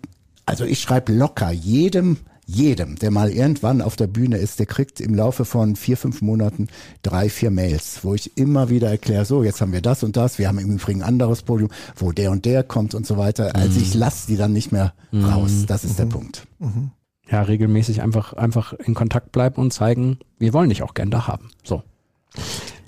also 0.46 0.64
ich 0.64 0.80
schreibe 0.80 1.12
locker 1.12 1.50
jedem 1.50 2.18
jedem, 2.48 2.96
der 2.96 3.10
mal 3.10 3.30
irgendwann 3.30 3.82
auf 3.82 3.94
der 3.94 4.06
Bühne 4.06 4.38
ist, 4.38 4.58
der 4.58 4.64
kriegt 4.64 5.00
im 5.00 5.14
Laufe 5.14 5.44
von 5.44 5.76
vier, 5.76 5.98
fünf 5.98 6.22
Monaten 6.22 6.68
drei, 7.02 7.28
vier 7.28 7.50
Mails, 7.50 8.00
wo 8.02 8.14
ich 8.14 8.38
immer 8.38 8.70
wieder 8.70 8.88
erkläre, 8.88 9.26
so, 9.26 9.44
jetzt 9.44 9.60
haben 9.60 9.72
wir 9.72 9.82
das 9.82 10.02
und 10.02 10.16
das, 10.16 10.38
wir 10.38 10.48
haben 10.48 10.58
im 10.58 10.70
Übrigen 10.70 11.02
ein 11.02 11.08
anderes 11.08 11.42
Podium, 11.42 11.70
wo 11.94 12.10
der 12.10 12.30
und 12.30 12.46
der 12.46 12.64
kommt 12.64 12.94
und 12.94 13.06
so 13.06 13.18
weiter. 13.18 13.54
Also 13.54 13.78
mhm. 13.78 13.84
ich 13.84 13.94
lasse 13.94 14.26
die 14.28 14.36
dann 14.36 14.54
nicht 14.54 14.72
mehr 14.72 14.94
mhm. 15.12 15.26
raus. 15.26 15.64
Das 15.66 15.84
ist 15.84 15.92
mhm. 15.92 15.96
der 15.96 16.06
Punkt. 16.06 16.46
Mhm. 16.58 16.90
Ja, 17.30 17.42
regelmäßig 17.42 18.00
einfach, 18.00 18.32
einfach 18.32 18.72
in 18.72 18.94
Kontakt 18.94 19.30
bleiben 19.32 19.60
und 19.60 19.70
zeigen, 19.70 20.18
wir 20.38 20.54
wollen 20.54 20.70
dich 20.70 20.82
auch 20.82 20.94
gern 20.94 21.10
da 21.10 21.26
haben. 21.26 21.50
So. 21.62 21.82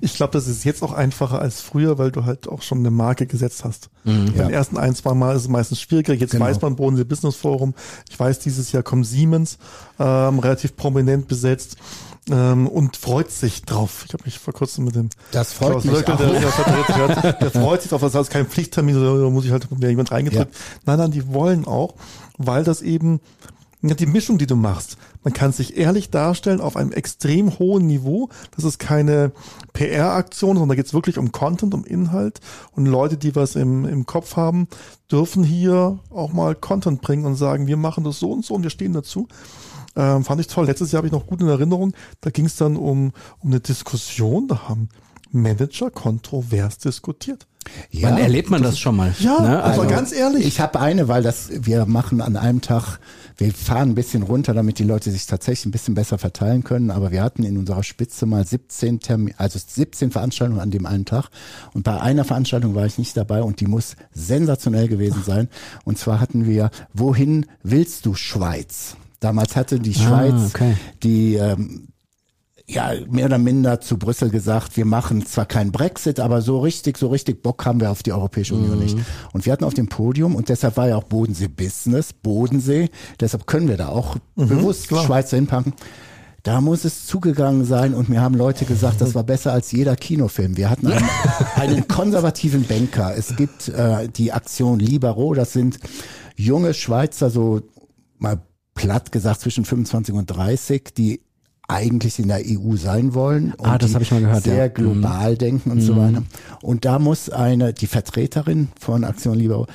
Ich 0.00 0.14
glaube, 0.14 0.32
das 0.32 0.46
ist 0.48 0.64
jetzt 0.64 0.82
auch 0.82 0.92
einfacher 0.92 1.40
als 1.40 1.60
früher, 1.60 1.98
weil 1.98 2.10
du 2.10 2.24
halt 2.24 2.48
auch 2.48 2.62
schon 2.62 2.78
eine 2.78 2.90
Marke 2.90 3.26
gesetzt 3.26 3.64
hast. 3.64 3.90
Mhm, 4.04 4.32
Beim 4.36 4.48
ja. 4.48 4.56
ersten 4.56 4.78
ein, 4.78 4.94
zwei 4.94 5.14
Mal 5.14 5.36
ist 5.36 5.42
es 5.42 5.48
meistens 5.48 5.80
schwieriger. 5.80 6.14
Jetzt 6.14 6.32
genau. 6.32 6.46
weiß 6.46 6.60
man 6.60 6.76
Bodensee 6.76 7.04
Business 7.04 7.36
Forum. 7.36 7.74
Ich 8.08 8.18
weiß, 8.18 8.38
dieses 8.38 8.72
Jahr 8.72 8.82
kommt 8.82 9.06
Siemens 9.06 9.58
ähm, 9.98 10.38
relativ 10.38 10.76
prominent 10.76 11.28
besetzt 11.28 11.76
ähm, 12.30 12.66
und 12.66 12.96
freut 12.96 13.30
sich 13.30 13.62
drauf. 13.62 14.04
Ich 14.06 14.12
habe 14.12 14.24
mich 14.24 14.38
vor 14.38 14.54
kurzem 14.54 14.84
mit 14.84 14.94
dem 14.94 15.10
das 15.32 15.52
freut 15.52 15.70
Klaus 15.70 15.84
mich 15.84 15.94
Löckel, 15.94 16.16
der, 16.16 16.28
der, 16.28 17.32
der, 17.40 17.50
freut 17.50 17.82
sich 17.82 17.90
drauf. 17.90 18.00
Das 18.00 18.14
heißt 18.14 18.30
kein 18.30 18.46
Pflichttermin, 18.46 18.94
da 19.02 19.30
muss 19.30 19.44
ich 19.44 19.50
halt 19.50 19.70
mir 19.78 19.90
jemand 19.90 20.10
reingedrückt. 20.10 20.54
Ja. 20.54 20.60
Nein, 20.86 20.98
nein, 20.98 21.10
die 21.10 21.32
wollen 21.32 21.66
auch, 21.66 21.94
weil 22.38 22.64
das 22.64 22.82
eben 22.82 23.20
ja, 23.82 23.94
die 23.94 24.06
Mischung, 24.06 24.36
die 24.36 24.46
du 24.46 24.56
machst. 24.56 24.98
Man 25.24 25.32
kann 25.32 25.52
sich 25.52 25.76
ehrlich 25.76 26.10
darstellen 26.10 26.60
auf 26.60 26.76
einem 26.76 26.92
extrem 26.92 27.58
hohen 27.58 27.86
Niveau. 27.86 28.28
Das 28.54 28.64
ist 28.64 28.78
keine 28.78 29.32
PR-Aktion, 29.72 30.56
sondern 30.56 30.68
da 30.68 30.74
geht 30.74 30.86
es 30.86 30.94
wirklich 30.94 31.16
um 31.16 31.32
Content, 31.32 31.72
um 31.72 31.84
Inhalt. 31.84 32.40
Und 32.72 32.86
Leute, 32.86 33.16
die 33.16 33.34
was 33.34 33.56
im, 33.56 33.86
im 33.86 34.04
Kopf 34.04 34.36
haben, 34.36 34.68
dürfen 35.10 35.44
hier 35.44 35.98
auch 36.10 36.32
mal 36.32 36.54
Content 36.54 37.00
bringen 37.00 37.24
und 37.24 37.36
sagen, 37.36 37.66
wir 37.66 37.78
machen 37.78 38.04
das 38.04 38.18
so 38.18 38.32
und 38.32 38.44
so 38.44 38.54
und 38.54 38.62
wir 38.62 38.70
stehen 38.70 38.92
dazu. 38.92 39.28
Ähm, 39.96 40.24
fand 40.24 40.40
ich 40.40 40.46
toll. 40.46 40.66
Letztes 40.66 40.92
Jahr 40.92 40.98
habe 40.98 41.08
ich 41.08 41.12
noch 41.12 41.26
gut 41.26 41.40
in 41.40 41.48
Erinnerung. 41.48 41.94
Da 42.20 42.30
ging 42.30 42.44
es 42.44 42.56
dann 42.56 42.76
um, 42.76 43.12
um 43.40 43.50
eine 43.50 43.60
Diskussion. 43.60 44.46
Da 44.46 44.68
haben 44.68 44.90
Manager 45.32 45.90
kontrovers 45.90 46.78
diskutiert. 46.78 47.46
Ja, 47.90 48.10
Wann 48.10 48.18
erlebt 48.18 48.50
man 48.50 48.62
das, 48.62 48.78
schon 48.78 48.96
mal? 48.96 49.14
Ja, 49.18 49.40
ne? 49.40 49.62
also, 49.62 49.82
also 49.82 49.94
ganz 49.94 50.12
ehrlich. 50.12 50.46
Ich 50.46 50.60
habe 50.60 50.80
eine, 50.80 51.08
weil 51.08 51.22
das 51.22 51.50
wir 51.52 51.86
machen 51.86 52.20
an 52.20 52.36
einem 52.36 52.60
Tag, 52.60 52.98
wir 53.36 53.52
fahren 53.52 53.90
ein 53.90 53.94
bisschen 53.94 54.22
runter, 54.22 54.54
damit 54.54 54.78
die 54.78 54.84
Leute 54.84 55.10
sich 55.10 55.26
tatsächlich 55.26 55.66
ein 55.66 55.70
bisschen 55.70 55.94
besser 55.94 56.18
verteilen 56.18 56.62
können. 56.62 56.90
Aber 56.90 57.10
wir 57.10 57.22
hatten 57.22 57.42
in 57.42 57.56
unserer 57.56 57.82
Spitze 57.82 58.26
mal 58.26 58.46
17 58.46 59.00
Termin, 59.00 59.34
also 59.38 59.58
17 59.64 60.10
Veranstaltungen 60.10 60.60
an 60.60 60.70
dem 60.70 60.86
einen 60.86 61.04
Tag. 61.04 61.28
Und 61.72 61.84
bei 61.84 62.00
einer 62.00 62.24
Veranstaltung 62.24 62.74
war 62.74 62.86
ich 62.86 62.98
nicht 62.98 63.16
dabei 63.16 63.42
und 63.42 63.60
die 63.60 63.66
muss 63.66 63.96
sensationell 64.12 64.88
gewesen 64.88 65.22
sein. 65.24 65.48
Und 65.84 65.98
zwar 65.98 66.20
hatten 66.20 66.46
wir, 66.46 66.70
wohin 66.92 67.46
willst 67.62 68.06
du 68.06 68.14
Schweiz? 68.14 68.96
Damals 69.20 69.54
hatte 69.54 69.80
die 69.80 69.94
ah, 69.96 70.08
Schweiz 70.08 70.34
ah, 70.34 70.46
okay. 70.46 70.76
die 71.02 71.34
ähm, 71.34 71.88
ja, 72.70 72.92
mehr 73.10 73.26
oder 73.26 73.38
minder 73.38 73.80
zu 73.80 73.98
Brüssel 73.98 74.30
gesagt, 74.30 74.76
wir 74.76 74.84
machen 74.84 75.26
zwar 75.26 75.46
keinen 75.46 75.72
Brexit, 75.72 76.20
aber 76.20 76.40
so 76.40 76.60
richtig, 76.60 76.98
so 76.98 77.08
richtig 77.08 77.42
Bock 77.42 77.66
haben 77.66 77.80
wir 77.80 77.90
auf 77.90 78.02
die 78.02 78.12
Europäische 78.12 78.54
Union 78.54 78.76
mhm. 78.76 78.82
nicht. 78.84 78.98
Und 79.32 79.44
wir 79.44 79.52
hatten 79.52 79.64
auf 79.64 79.74
dem 79.74 79.88
Podium, 79.88 80.36
und 80.36 80.48
deshalb 80.48 80.76
war 80.76 80.88
ja 80.88 80.96
auch 80.96 81.04
Bodensee 81.04 81.48
Business, 81.48 82.12
Bodensee, 82.12 82.88
deshalb 83.18 83.46
können 83.46 83.66
wir 83.66 83.76
da 83.76 83.88
auch 83.88 84.16
mhm, 84.36 84.48
bewusst 84.48 84.88
klar. 84.88 85.04
Schweizer 85.04 85.36
hinpacken, 85.36 85.72
Da 86.44 86.60
muss 86.60 86.84
es 86.84 87.06
zugegangen 87.06 87.64
sein 87.64 87.92
und 87.92 88.08
mir 88.08 88.20
haben 88.20 88.36
Leute 88.36 88.64
gesagt, 88.64 89.00
das 89.00 89.14
war 89.16 89.24
besser 89.24 89.52
als 89.52 89.72
jeder 89.72 89.96
Kinofilm. 89.96 90.56
Wir 90.56 90.70
hatten 90.70 90.86
einen, 90.86 91.08
einen 91.56 91.88
konservativen 91.88 92.64
Banker. 92.64 93.16
Es 93.16 93.34
gibt 93.34 93.68
äh, 93.68 94.08
die 94.08 94.32
Aktion 94.32 94.78
Libero, 94.78 95.34
das 95.34 95.52
sind 95.52 95.80
junge 96.36 96.72
Schweizer, 96.72 97.30
so 97.30 97.62
mal 98.18 98.40
platt 98.74 99.10
gesagt 99.10 99.40
zwischen 99.40 99.64
25 99.64 100.14
und 100.14 100.26
30, 100.26 100.94
die 100.96 101.20
eigentlich 101.70 102.18
in 102.18 102.28
der 102.28 102.42
EU 102.44 102.76
sein 102.76 103.14
wollen 103.14 103.52
und 103.54 103.66
Ah, 103.66 103.78
das 103.78 103.94
ich 103.94 104.10
mal 104.10 104.20
gehört, 104.20 104.44
sehr 104.44 104.56
ja. 104.56 104.68
global 104.68 105.36
denken 105.36 105.70
und 105.70 105.80
so 105.80 105.96
weiter. 105.96 106.22
Und 106.62 106.84
da 106.84 106.98
muss 106.98 107.30
eine, 107.30 107.72
die 107.72 107.86
Vertreterin 107.86 108.68
von 108.78 109.04
Aktion 109.04 109.38
Libero, 109.38 109.66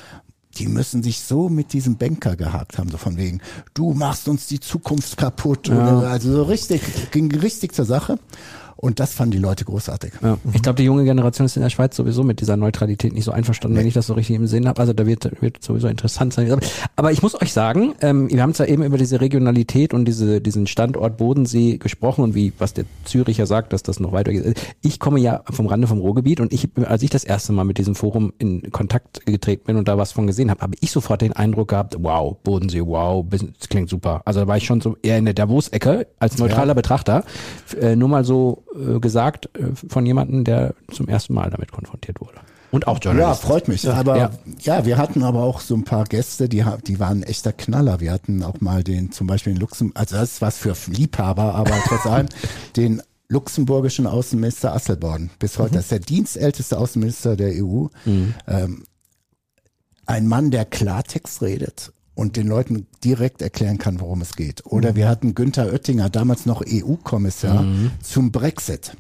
die 0.58 0.68
müssen 0.68 1.04
sich 1.04 1.20
so 1.20 1.50
mit 1.50 1.74
diesem 1.74 1.98
Banker 1.98 2.36
gehakt 2.36 2.78
haben, 2.78 2.90
so 2.90 2.98
von 2.98 3.18
wegen, 3.18 3.42
du 3.74 3.94
machst 3.94 4.28
uns 4.28 4.48
die 4.48 4.60
Zukunft 4.60 5.18
kaputt. 5.18 5.70
Oder, 5.70 6.10
also 6.10 6.32
so 6.32 6.44
richtig, 6.44 6.82
ging 7.12 7.34
richtig 7.34 7.74
zur 7.74 7.86
Sache. 7.86 8.20
Und 8.86 9.00
das 9.00 9.15
fanden 9.15 9.32
die 9.32 9.39
Leute 9.39 9.65
großartig. 9.65 10.13
Ja. 10.22 10.38
Ich 10.54 10.62
glaube, 10.62 10.77
die 10.77 10.84
junge 10.84 11.06
Generation 11.06 11.48
ist 11.48 11.56
in 11.56 11.63
der 11.63 11.72
Schweiz 11.72 11.96
sowieso 11.96 12.22
mit 12.22 12.39
dieser 12.39 12.56
Neutralität 12.56 13.13
nicht 13.13 13.24
so 13.24 13.32
einverstanden, 13.32 13.75
wenn 13.75 13.88
ich 13.88 13.96
das 13.96 14.06
so 14.06 14.13
richtig 14.13 14.36
im 14.36 14.46
Sinn 14.46 14.68
habe. 14.68 14.80
Also 14.80 14.94
da 14.94 15.08
wird, 15.08 15.42
wird 15.42 15.63
sowieso 15.63 15.88
interessant 15.88 16.34
sein. 16.34 16.56
Aber 16.96 17.12
ich 17.12 17.24
muss 17.24 17.34
euch 17.42 17.51
sagen, 17.51 17.96
ähm, 18.01 18.30
wir 18.30 18.44
haben 18.44 18.54
zwar 18.54 18.68
eben 18.68 18.84
über 18.84 19.00
diese 19.00 19.22
Regionalität 19.22 19.96
und 19.96 20.06
diese, 20.06 20.39
diesen 20.39 20.68
Standort 20.68 21.18
Bodensee 21.18 21.77
gesprochen 21.80 22.24
und 22.24 22.36
wie, 22.36 22.54
was 22.60 22.75
der 22.75 22.86
Züricher 23.06 23.48
sagt, 23.48 23.74
dass 23.74 23.82
das 23.82 24.00
noch 24.00 24.12
weitergeht. 24.12 24.62
Ich 24.84 25.00
komme 25.00 25.20
ja 25.20 25.42
vom 25.50 25.65
Rande 25.65 25.88
vom 25.88 25.98
Ruhrgebiet 25.98 26.39
und 26.39 26.54
ich, 26.54 26.70
als 26.86 27.01
ich 27.01 27.10
das 27.10 27.24
erste 27.24 27.54
Mal 27.54 27.63
mit 27.63 27.80
diesem 27.80 27.96
Forum 27.96 28.34
in 28.38 28.72
Kontakt 28.72 29.25
getreten 29.25 29.63
bin 29.65 29.77
und 29.77 29.88
da 29.88 29.98
was 29.98 30.12
von 30.12 30.27
gesehen 30.27 30.51
habe, 30.51 30.62
habe 30.62 30.75
ich 30.80 30.92
sofort 30.92 31.22
den 31.22 31.34
Eindruck 31.34 31.70
gehabt, 31.70 31.96
wow, 31.98 32.38
Bodensee, 32.44 32.82
wow, 32.86 33.25
das 33.27 33.68
klingt 33.68 33.89
super. 33.89 34.22
Also 34.25 34.42
da 34.42 34.48
war 34.48 34.58
ich 34.58 34.65
schon 34.65 34.80
so 34.80 34.96
eher 35.01 35.18
in 35.18 35.25
der 35.25 35.34
Davos-Ecke 35.34 36.06
als 36.20 36.38
neutraler 36.38 36.75
Betrachter. 36.75 37.24
Äh, 37.82 37.96
nur 37.96 38.10
mal 38.10 38.24
so 38.24 38.63
äh, 38.75 39.00
gesagt 39.00 39.50
äh, 39.58 39.70
von 39.89 40.05
jemandem, 40.05 40.44
der 40.44 40.74
zum 40.91 41.08
ersten 41.08 41.34
Mal 41.34 41.50
damit 41.50 41.72
konfrontiert 41.72 42.22
wurde. 42.22 42.36
Und 42.72 42.88
auch 42.88 42.98
Ja, 43.03 43.12
Journalist. 43.12 43.41
freut 43.41 43.67
mich. 43.67 43.89
Aber 43.89 44.17
Ja. 44.17 44.32
ja. 44.62 44.86
wir 44.86 44.98
hatten 44.98 45.24
aber 45.24 45.44
auch 45.44 45.62
so 45.62 45.75
ein 45.75 45.84
paar 45.86 46.03
Gäste, 46.05 46.50
die, 46.50 46.65
die 46.88 47.00
waren 47.00 47.24
echter 47.24 47.53
Knaller. 47.53 48.00
Wir 48.01 48.12
hatten 48.12 48.44
auch 48.44 48.60
mal 48.60 48.84
den, 48.84 49.12
zum 49.12 49.27
Beispiel 49.27 49.53
in 49.53 49.60
Luxemburg, 49.60 49.98
also 49.98 50.15
das 50.17 50.34
ist 50.34 50.41
was 50.41 50.58
für 50.58 50.75
Liebhaber, 50.88 51.55
aber 51.55 51.72
trotz 51.88 52.05
allem, 52.05 52.27
den 52.75 53.01
luxemburgischen 53.29 54.08
Außenminister 54.08 54.74
Asselborn. 54.74 55.29
Bis 55.39 55.58
heute. 55.58 55.75
Das 55.75 55.84
ist 55.86 55.91
der 55.91 56.00
dienstälteste 56.00 56.77
Außenminister 56.77 57.36
der 57.36 57.53
EU. 57.63 57.88
Ähm, 58.05 58.84
ein 60.05 60.27
Mann, 60.27 60.51
der 60.51 60.65
Klartext 60.65 61.41
redet 61.41 61.91
und 62.15 62.38
den 62.38 62.48
Leuten 62.48 62.88
direkt 63.03 63.41
erklären 63.41 63.77
kann, 63.77 64.00
worum 64.00 64.22
es 64.22 64.36
geht. 64.36 64.65
Oder 64.65 64.95
wir 64.95 65.07
hatten 65.07 65.36
Günther 65.36 65.72
Oettinger, 65.72 66.10
damals 66.10 66.45
noch 66.45 66.63
EU-Kommissar, 66.65 67.65
zum 68.01 68.31
Brexit. 68.31 68.95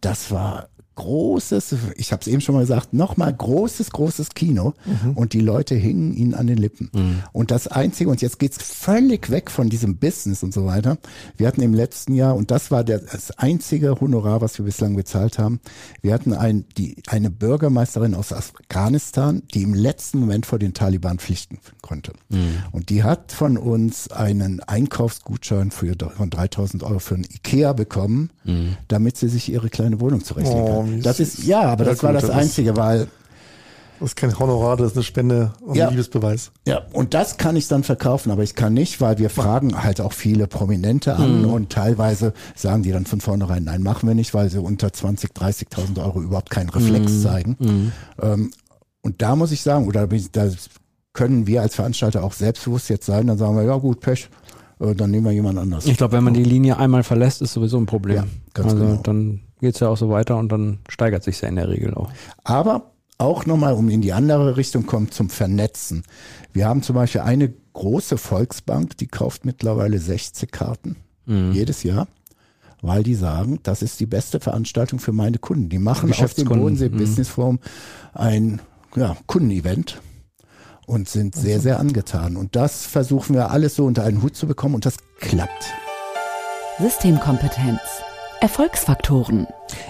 Das 0.00 0.30
war 0.32 0.68
großes, 0.94 1.74
ich 1.96 2.12
habe 2.12 2.20
es 2.20 2.26
eben 2.26 2.40
schon 2.40 2.54
mal 2.54 2.62
gesagt, 2.62 2.92
nochmal 2.92 3.32
großes, 3.32 3.90
großes 3.90 4.30
Kino 4.30 4.74
und 5.14 5.32
die 5.32 5.40
Leute 5.40 5.74
hingen 5.74 6.14
ihnen 6.14 6.34
an 6.34 6.46
den 6.46 6.58
Lippen. 6.58 6.90
Und 7.32 7.50
das 7.50 7.66
Einzige, 7.66 8.10
und 8.10 8.20
jetzt 8.22 8.38
geht's 8.38 8.58
völlig 8.62 9.30
weg 9.30 9.50
von 9.50 9.68
diesem 9.70 9.96
Business 9.96 10.42
und 10.42 10.52
so 10.52 10.66
weiter. 10.66 10.98
Wir 11.36 11.46
hatten 11.46 11.62
im 11.62 11.74
letzten 11.74 12.14
Jahr, 12.14 12.36
und 12.36 12.50
das 12.50 12.70
war 12.70 12.84
der, 12.84 12.98
das 12.98 13.30
einzige 13.32 14.00
Honorar, 14.00 14.40
was 14.40 14.58
wir 14.58 14.64
bislang 14.64 14.94
bezahlt 14.96 15.38
haben, 15.38 15.60
wir 16.02 16.12
hatten 16.12 16.34
ein, 16.34 16.64
die, 16.76 16.96
eine 17.08 17.30
Bürgermeisterin 17.30 18.14
aus 18.14 18.32
Afghanistan, 18.32 19.42
die 19.54 19.62
im 19.62 19.74
letzten 19.74 20.18
Moment 20.20 20.46
vor 20.46 20.58
den 20.58 20.74
Taliban 20.74 21.18
pflichten 21.18 21.58
konnte. 21.80 22.12
Und 22.72 22.90
die 22.90 23.02
hat 23.02 23.32
von 23.32 23.56
uns 23.56 24.10
einen 24.10 24.60
Einkaufsgutschein 24.60 25.70
für, 25.70 25.94
von 26.16 26.30
3000 26.30 26.82
Euro 26.82 26.98
für 26.98 27.14
ein 27.14 27.24
Ikea 27.24 27.72
bekommen, 27.72 28.30
damit 28.88 29.16
sie 29.16 29.28
sich 29.28 29.50
ihre 29.52 29.68
kleine 29.70 30.00
Wohnung 30.00 30.24
zurechtlegen 30.24 30.62
Oh, 30.64 30.80
kann. 30.82 31.00
Das 31.02 31.20
ist, 31.20 31.44
ja, 31.44 31.60
aber 31.62 31.84
Ja, 31.84 31.90
das 31.90 32.02
war 32.02 32.12
gut, 32.12 32.22
das 32.22 32.28
das 32.28 32.36
ist- 32.36 32.42
Einzige, 32.42 32.76
weil 32.76 33.06
Das 34.00 34.10
ist 34.10 34.16
kein 34.16 34.36
Honorar, 34.36 34.76
das 34.76 34.88
ist 34.88 34.96
eine 34.96 35.04
Spende 35.04 35.52
und 35.60 35.76
Ja. 35.76 35.86
ein 35.86 35.90
Liebesbeweis. 35.92 36.50
Ja, 36.66 36.80
und 36.92 37.14
das 37.14 37.36
kann 37.36 37.54
ich 37.54 37.68
dann 37.68 37.84
verkaufen, 37.84 38.32
aber 38.32 38.42
ich 38.42 38.56
kann 38.56 38.74
nicht, 38.74 39.00
weil 39.00 39.18
wir 39.18 39.30
fragen 39.30 39.80
halt 39.80 40.00
auch 40.00 40.12
viele 40.12 40.48
Prominente 40.48 41.14
an 41.14 41.44
und 41.44 41.70
teilweise 41.70 42.32
sagen 42.56 42.82
die 42.82 42.90
dann 42.90 43.06
von 43.06 43.20
vornherein, 43.20 43.62
nein, 43.62 43.80
machen 43.84 44.08
wir 44.08 44.16
nicht, 44.16 44.34
weil 44.34 44.50
sie 44.50 44.58
unter 44.60 44.92
20, 44.92 45.30
30.000 45.34 46.00
Euro 46.00 46.20
überhaupt 46.20 46.50
keinen 46.50 46.70
Reflex 46.70 47.22
zeigen. 47.22 47.92
Ähm, 48.20 48.50
und 49.02 49.22
da 49.22 49.36
muss 49.36 49.52
ich 49.52 49.62
sagen, 49.62 49.86
oder 49.86 50.08
da 50.08 50.48
können 51.12 51.46
wir 51.46 51.62
als 51.62 51.74
Veranstalter 51.76 52.24
auch 52.24 52.32
selbstbewusst 52.32 52.88
jetzt 52.88 53.06
sein, 53.06 53.26
dann 53.28 53.38
sagen 53.38 53.54
wir, 53.54 53.62
ja 53.64 53.76
gut, 53.76 54.00
Pech, 54.00 54.28
äh, 54.82 54.94
dann 54.94 55.10
nehmen 55.10 55.24
wir 55.24 55.32
jemand 55.32 55.58
anders. 55.58 55.86
Ich 55.86 55.96
glaube, 55.96 56.16
wenn 56.16 56.24
man 56.24 56.34
die 56.34 56.44
Linie 56.44 56.78
einmal 56.78 57.02
verlässt, 57.02 57.42
ist 57.42 57.52
sowieso 57.52 57.78
ein 57.78 57.86
Problem. 57.86 58.16
Ja, 58.16 58.24
ganz 58.54 58.72
also 58.72 58.84
genau. 58.84 59.00
dann 59.02 59.40
geht's 59.60 59.80
ja 59.80 59.88
auch 59.88 59.96
so 59.96 60.10
weiter 60.10 60.36
und 60.36 60.50
dann 60.50 60.78
steigert 60.88 61.22
sich 61.22 61.40
ja 61.40 61.48
in 61.48 61.56
der 61.56 61.68
Regel 61.68 61.94
auch. 61.94 62.10
Aber 62.44 62.92
auch 63.18 63.46
nochmal, 63.46 63.74
um 63.74 63.88
in 63.88 64.00
die 64.00 64.12
andere 64.12 64.56
Richtung 64.56 64.86
kommt, 64.86 65.14
zum 65.14 65.30
Vernetzen. 65.30 66.02
Wir 66.52 66.66
haben 66.66 66.82
zum 66.82 66.96
Beispiel 66.96 67.20
eine 67.20 67.52
große 67.72 68.18
Volksbank, 68.18 68.96
die 68.96 69.06
kauft 69.06 69.44
mittlerweile 69.44 69.98
60 69.98 70.50
Karten 70.50 70.96
jedes 71.24 71.84
Jahr, 71.84 72.08
weil 72.82 73.04
die 73.04 73.14
sagen, 73.14 73.60
das 73.62 73.80
ist 73.80 74.00
die 74.00 74.06
beste 74.06 74.40
Veranstaltung 74.40 74.98
für 74.98 75.12
meine 75.12 75.38
Kunden. 75.38 75.68
Die 75.68 75.78
machen 75.78 76.12
auf 76.12 76.34
dem. 76.34 76.48
Bodensee 76.48 76.88
Business 76.88 77.28
Forum 77.28 77.60
ein 78.12 78.60
ja, 78.96 79.16
Kundenevent 79.26 80.00
und 80.92 81.08
sind 81.08 81.34
sehr, 81.34 81.58
sehr 81.58 81.80
angetan. 81.80 82.36
Und 82.36 82.54
das 82.54 82.84
versuchen 82.84 83.34
wir 83.34 83.50
alles 83.50 83.76
so 83.76 83.86
unter 83.86 84.04
einen 84.04 84.22
Hut 84.22 84.36
zu 84.36 84.46
bekommen 84.46 84.74
und 84.74 84.84
das 84.84 84.96
klappt. 85.20 85.72
Systemkompetenz. 86.78 87.80
Erfolgsfaktoren. 88.42 89.46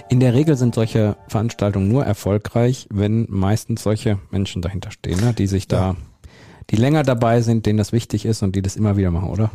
In 0.09 0.21
der 0.21 0.33
Regel 0.33 0.55
sind 0.55 0.75
solche 0.75 1.17
Veranstaltungen 1.27 1.89
nur 1.89 2.05
erfolgreich, 2.05 2.87
wenn 2.89 3.27
meistens 3.29 3.83
solche 3.83 4.17
Menschen 4.31 4.61
dahinter 4.61 4.91
stehen, 4.91 5.19
ne? 5.19 5.33
die 5.33 5.47
sich 5.47 5.67
da, 5.67 5.97
die 6.69 6.77
länger 6.77 7.03
dabei 7.03 7.41
sind, 7.41 7.65
denen 7.65 7.79
das 7.79 7.91
wichtig 7.91 8.25
ist 8.25 8.41
und 8.41 8.55
die 8.55 8.61
das 8.61 8.77
immer 8.77 8.95
wieder 8.95 9.11
machen, 9.11 9.29
oder? 9.29 9.51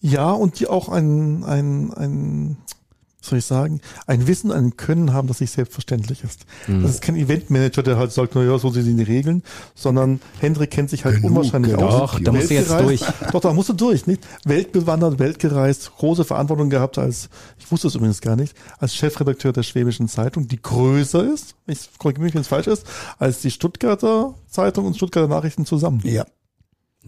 Ja, 0.00 0.30
und 0.30 0.60
die 0.60 0.66
auch 0.66 0.88
ein, 0.88 1.44
ein, 1.44 1.92
ein, 1.92 2.56
soll 3.26 3.38
ich 3.38 3.44
sagen, 3.44 3.80
ein 4.06 4.26
Wissen, 4.26 4.50
ein 4.50 4.76
Können 4.76 5.12
haben, 5.12 5.28
das 5.28 5.40
nicht 5.40 5.52
selbstverständlich 5.52 6.24
ist. 6.24 6.46
Mhm. 6.66 6.82
Das 6.82 6.92
ist 6.92 7.02
kein 7.02 7.16
Eventmanager, 7.16 7.82
der 7.82 7.96
halt 7.96 8.12
sagt, 8.12 8.34
naja, 8.34 8.58
so 8.58 8.70
sind 8.70 8.96
die 8.96 9.02
Regeln, 9.02 9.42
sondern 9.74 10.20
Hendrik 10.40 10.70
kennt 10.70 10.90
sich 10.90 11.04
halt 11.04 11.16
Genug, 11.16 11.30
unwahrscheinlich 11.30 11.72
genug. 11.72 11.90
aus. 11.90 12.12
Doch, 12.12 12.20
da 12.20 12.32
musst 12.32 12.50
du 12.50 12.54
jetzt 12.54 12.70
Weltgereist. 12.70 13.12
Doch, 13.32 13.40
da 13.40 13.52
musst 13.52 13.68
du 13.68 13.72
durch, 13.72 14.06
nicht? 14.06 14.26
Weltbewandert, 14.44 15.18
weltgereist, 15.18 15.92
große 15.96 16.24
Verantwortung 16.24 16.70
gehabt 16.70 16.98
als, 16.98 17.28
ich 17.58 17.70
wusste 17.70 17.88
es 17.88 17.94
übrigens 17.94 18.20
gar 18.20 18.36
nicht, 18.36 18.54
als 18.78 18.94
Chefredakteur 18.94 19.52
der 19.52 19.62
Schwäbischen 19.62 20.08
Zeitung, 20.08 20.48
die 20.48 20.60
größer 20.60 21.32
ist, 21.32 21.54
ich 21.66 21.88
korrigiere 21.98 22.24
mich, 22.24 22.34
wenn 22.34 22.42
es 22.42 22.48
falsch 22.48 22.66
ist, 22.66 22.86
als 23.18 23.40
die 23.40 23.50
Stuttgarter 23.50 24.34
Zeitung 24.48 24.86
und 24.86 24.96
Stuttgarter 24.96 25.28
Nachrichten 25.28 25.66
zusammen. 25.66 26.00
Ja. 26.04 26.24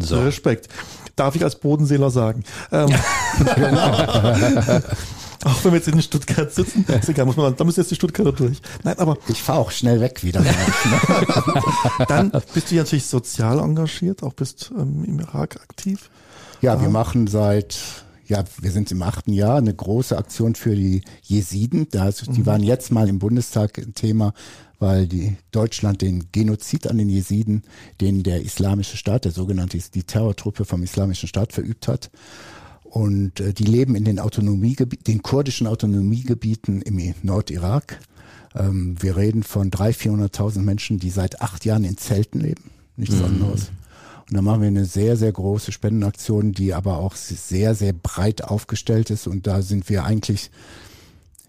Respekt. 0.00 0.68
Darf 1.16 1.34
ich 1.34 1.42
als 1.42 1.56
Bodenseeler 1.56 2.10
sagen. 2.10 2.44
Ähm, 2.70 2.88
auch 5.44 5.64
wenn 5.64 5.72
wir 5.72 5.78
jetzt 5.78 5.88
in 5.88 6.00
Stuttgart 6.02 6.52
sitzen, 6.52 6.84
ist 6.86 7.08
egal, 7.08 7.26
muss 7.26 7.36
man, 7.36 7.54
da 7.56 7.64
müssen 7.64 7.80
jetzt 7.80 7.90
die 7.90 7.94
Stuttgarter 7.94 8.32
durch. 8.32 8.58
Nein, 8.84 8.98
aber 8.98 9.18
Ich 9.28 9.42
fahre 9.42 9.60
auch 9.60 9.70
schnell 9.70 10.00
weg 10.00 10.22
wieder. 10.24 10.42
dann 12.08 12.30
bist 12.54 12.70
du 12.70 12.74
ja 12.76 12.82
natürlich 12.82 13.06
sozial 13.06 13.58
engagiert, 13.60 14.22
auch 14.22 14.32
bist 14.34 14.70
ähm, 14.76 15.04
im 15.04 15.20
Irak 15.20 15.56
aktiv. 15.62 16.10
Ja, 16.60 16.80
wir 16.80 16.88
machen 16.88 17.28
seit, 17.28 17.78
ja, 18.26 18.42
wir 18.60 18.72
sind 18.72 18.90
im 18.90 19.02
achten 19.02 19.32
Jahr 19.32 19.58
eine 19.58 19.72
große 19.74 20.16
Aktion 20.18 20.54
für 20.56 20.74
die 20.74 21.02
Jesiden. 21.22 21.86
Da, 21.90 22.08
ist- 22.08 22.26
die 22.28 22.46
waren 22.46 22.62
jetzt 22.62 22.90
mal 22.90 23.08
im 23.08 23.18
Bundestag 23.20 23.78
ein 23.78 23.94
Thema, 23.94 24.32
weil 24.80 25.06
die 25.06 25.36
Deutschland 25.52 26.02
den 26.02 26.30
Genozid 26.32 26.86
an 26.88 26.98
den 26.98 27.08
Jesiden, 27.08 27.62
den 28.00 28.22
der 28.24 28.42
Islamische 28.42 28.96
Staat, 28.96 29.24
der 29.24 29.32
sogenannte 29.32 29.78
die 29.78 30.02
Terrortruppe 30.04 30.64
vom 30.64 30.82
Islamischen 30.82 31.28
Staat 31.28 31.52
verübt 31.52 31.86
hat. 31.88 32.10
Und 32.98 33.38
äh, 33.38 33.54
die 33.54 33.62
leben 33.62 33.94
in 33.94 34.04
den 34.04 34.18
Autonomiegebieten, 34.18 35.04
den 35.04 35.22
kurdischen 35.22 35.68
Autonomiegebieten 35.68 36.82
im 36.82 37.14
Nordirak. 37.22 38.00
Ähm, 38.56 38.96
wir 39.00 39.16
reden 39.16 39.44
von 39.44 39.70
300.000, 39.70 40.32
400.000 40.32 40.58
Menschen, 40.62 40.98
die 40.98 41.10
seit 41.10 41.40
acht 41.40 41.64
Jahren 41.64 41.84
in 41.84 41.96
Zelten 41.96 42.40
leben. 42.40 42.72
Nichts 42.96 43.22
anderes. 43.22 43.70
Und 44.28 44.34
da 44.34 44.42
machen 44.42 44.62
wir 44.62 44.66
eine 44.66 44.84
sehr, 44.84 45.16
sehr 45.16 45.30
große 45.30 45.70
Spendenaktion, 45.70 46.50
die 46.50 46.74
aber 46.74 46.98
auch 46.98 47.14
sehr, 47.14 47.76
sehr 47.76 47.92
breit 47.92 48.42
aufgestellt 48.42 49.10
ist. 49.10 49.28
Und 49.28 49.46
da 49.46 49.62
sind 49.62 49.88
wir 49.88 50.02
eigentlich, 50.02 50.50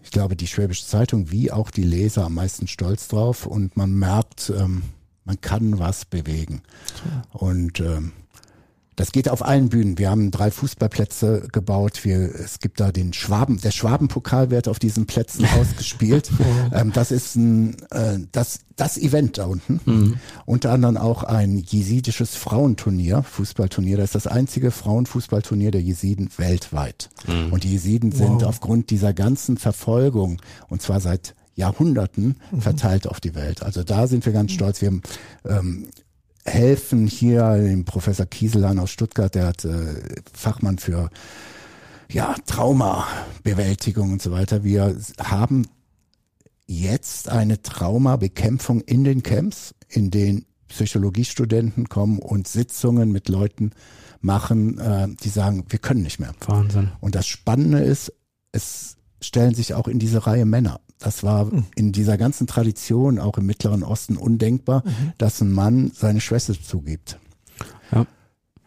ich 0.04 0.12
glaube, 0.12 0.36
die 0.36 0.46
Schwäbische 0.46 0.86
Zeitung 0.86 1.32
wie 1.32 1.50
auch 1.50 1.72
die 1.72 1.82
Leser 1.82 2.26
am 2.26 2.34
meisten 2.34 2.68
stolz 2.68 3.08
drauf. 3.08 3.44
Und 3.44 3.76
man 3.76 3.92
merkt, 3.92 4.52
ähm, 4.56 4.82
man 5.24 5.40
kann 5.40 5.80
was 5.80 6.04
bewegen. 6.04 6.62
Und 7.32 7.80
ähm, 7.80 8.12
Das 9.00 9.12
geht 9.12 9.30
auf 9.30 9.42
allen 9.42 9.70
Bühnen. 9.70 9.96
Wir 9.96 10.10
haben 10.10 10.30
drei 10.30 10.50
Fußballplätze 10.50 11.48
gebaut. 11.50 12.04
Wir, 12.04 12.18
es 12.18 12.58
gibt 12.58 12.80
da 12.80 12.92
den 12.92 13.14
Schwaben, 13.14 13.58
der 13.58 13.70
Schwabenpokal 13.70 14.50
wird 14.50 14.68
auf 14.68 14.78
diesen 14.78 15.06
Plätzen 15.06 15.46
ausgespielt. 15.58 16.30
ähm, 16.70 16.92
das 16.92 17.10
ist 17.10 17.34
ein, 17.34 17.76
äh, 17.92 18.18
das, 18.30 18.60
das 18.76 18.98
Event 18.98 19.38
da 19.38 19.46
unten. 19.46 19.80
Mhm. 19.86 20.16
Unter 20.44 20.72
anderem 20.72 20.98
auch 20.98 21.22
ein 21.22 21.56
jesidisches 21.56 22.36
Frauenturnier, 22.36 23.22
Fußballturnier. 23.22 23.96
Das 23.96 24.10
ist 24.10 24.16
das 24.16 24.26
einzige 24.26 24.70
Frauenfußballturnier 24.70 25.70
der 25.70 25.80
Jesiden 25.80 26.28
weltweit. 26.36 27.08
Mhm. 27.26 27.54
Und 27.54 27.64
die 27.64 27.72
Jesiden 27.72 28.12
sind 28.12 28.42
wow. 28.42 28.48
aufgrund 28.48 28.90
dieser 28.90 29.14
ganzen 29.14 29.56
Verfolgung, 29.56 30.42
und 30.68 30.82
zwar 30.82 31.00
seit 31.00 31.34
Jahrhunderten 31.54 32.36
mhm. 32.50 32.60
verteilt 32.60 33.06
auf 33.06 33.18
die 33.18 33.34
Welt. 33.34 33.62
Also 33.62 33.82
da 33.82 34.06
sind 34.06 34.26
wir 34.26 34.34
ganz 34.34 34.52
stolz. 34.52 34.82
Wir 34.82 34.88
haben 34.88 35.02
ähm, 35.48 35.86
helfen 36.44 37.06
hier 37.06 37.56
dem 37.56 37.84
Professor 37.84 38.26
Kieselan 38.26 38.78
aus 38.78 38.90
Stuttgart, 38.90 39.34
der 39.34 39.46
hat 39.48 39.64
äh, 39.64 39.94
Fachmann 40.32 40.78
für 40.78 41.10
ja, 42.10 42.34
Traumabewältigung 42.46 44.12
und 44.12 44.22
so 44.22 44.32
weiter. 44.32 44.64
Wir 44.64 44.96
haben 45.22 45.66
jetzt 46.66 47.28
eine 47.28 47.62
Traumabekämpfung 47.62 48.80
in 48.80 49.04
den 49.04 49.22
Camps, 49.22 49.74
in 49.88 50.10
denen 50.10 50.46
Psychologiestudenten 50.68 51.88
kommen 51.88 52.20
und 52.20 52.48
Sitzungen 52.48 53.10
mit 53.10 53.28
Leuten 53.28 53.72
machen, 54.20 54.78
äh, 54.78 55.08
die 55.22 55.28
sagen, 55.28 55.64
wir 55.68 55.78
können 55.78 56.02
nicht 56.02 56.20
mehr. 56.20 56.32
Wahnsinn. 56.46 56.92
Und 57.00 57.14
das 57.14 57.26
Spannende 57.26 57.80
ist, 57.80 58.12
es 58.52 58.96
stellen 59.20 59.54
sich 59.54 59.74
auch 59.74 59.88
in 59.88 59.98
diese 59.98 60.26
Reihe 60.26 60.44
Männer. 60.44 60.80
Das 61.00 61.22
war 61.22 61.46
mhm. 61.46 61.64
in 61.74 61.92
dieser 61.92 62.16
ganzen 62.16 62.46
Tradition, 62.46 63.18
auch 63.18 63.38
im 63.38 63.46
Mittleren 63.46 63.82
Osten, 63.82 64.16
undenkbar, 64.16 64.84
mhm. 64.84 65.12
dass 65.18 65.40
ein 65.40 65.50
Mann 65.50 65.90
seine 65.94 66.20
Schwester 66.20 66.54
zugibt. 66.54 67.18
Ja. 67.90 68.06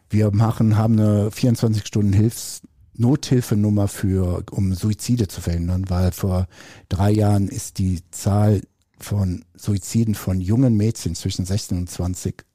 Wir 0.09 0.31
machen, 0.31 0.77
haben 0.77 0.99
eine 0.99 1.31
24 1.31 1.85
Stunden 1.87 2.13
Hilfs 2.13 2.61
Nothilfenummer 2.95 3.87
für, 3.87 4.43
um 4.51 4.73
Suizide 4.73 5.27
zu 5.27 5.41
verhindern, 5.41 5.89
weil 5.89 6.11
vor 6.11 6.47
drei 6.89 7.11
Jahren 7.11 7.47
ist 7.47 7.79
die 7.79 8.01
Zahl 8.11 8.61
von 8.99 9.45
Suiziden 9.55 10.15
von 10.15 10.39
jungen 10.39 10.75
Mädchen 10.75 11.15
zwischen 11.15 11.45
16 11.45 11.77
und 11.79 11.89
20 11.89 12.45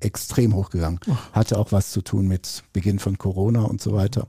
extrem 0.00 0.54
hochgegangen. 0.54 1.00
Hatte 1.32 1.58
auch 1.58 1.72
was 1.72 1.90
zu 1.90 2.02
tun 2.02 2.28
mit 2.28 2.62
Beginn 2.72 2.98
von 2.98 3.18
Corona 3.18 3.62
und 3.62 3.80
so 3.80 3.92
weiter. 3.92 4.28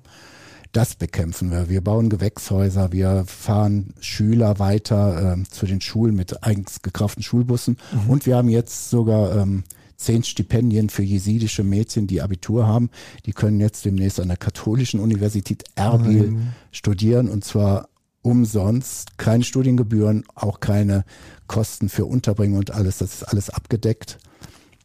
Das 0.72 0.96
bekämpfen 0.96 1.50
wir. 1.50 1.68
Wir 1.68 1.82
bauen 1.82 2.10
Gewächshäuser, 2.10 2.92
wir 2.92 3.24
fahren 3.26 3.94
Schüler 4.02 4.60
weiter 4.60 5.38
äh, 5.38 5.44
zu 5.50 5.66
den 5.66 5.82
Schulen 5.82 6.16
mit 6.16 6.44
eigens 6.44 6.84
gekauften 6.84 7.24
Schulbussen 7.24 7.78
mhm. 7.92 8.10
und 8.10 8.26
wir 8.28 8.38
haben 8.38 8.50
jetzt 8.50 8.92
sogar 8.92 9.36
ähm, 9.36 9.64
zehn 9.98 10.24
Stipendien 10.24 10.90
für 10.90 11.02
jesidische 11.02 11.64
Mädchen, 11.64 12.06
die 12.06 12.22
Abitur 12.22 12.68
haben. 12.68 12.92
Die 13.26 13.34
können 13.34 13.60
jetzt 13.60 13.84
demnächst 13.84 14.20
an 14.20 14.28
der 14.28 14.38
katholischen 14.38 15.00
Universität 15.00 15.64
Erbil 15.76 16.32
mhm. 16.32 16.48
studieren 16.72 17.30
und 17.30 17.44
zwar 17.44 17.90
umsonst, 18.22 19.18
keine 19.18 19.44
Studiengebühren, 19.44 20.24
auch 20.36 20.60
keine 20.60 21.04
Kosten 21.48 21.90
für 21.90 22.06
Unterbringung 22.06 22.60
und 22.60 22.72
alles. 22.72 23.00
Das 23.00 23.14
ist 23.16 23.24
alles 23.24 23.50
abgedeckt 23.50 24.20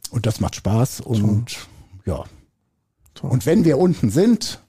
und 0.09 0.25
das 0.25 0.39
macht 0.39 0.55
Spaß 0.55 1.01
und 1.01 1.19
Toll. 1.21 1.45
ja. 2.05 2.23
Toll. 3.13 3.29
Und 3.29 3.45
wenn 3.45 3.63
wir 3.63 3.77
unten 3.77 4.09
sind, 4.09 4.59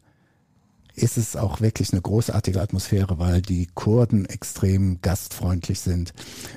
ist 0.97 1.19
es 1.19 1.37
auch 1.37 1.61
wirklich 1.61 1.93
eine 1.93 2.01
großartige 2.01 2.61
Atmosphäre, 2.61 3.19
weil 3.19 3.43
die 3.43 3.69
Kurden 3.75 4.25
extrem 4.25 5.01
gastfreundlich 5.03 5.81
sind. 5.81 6.13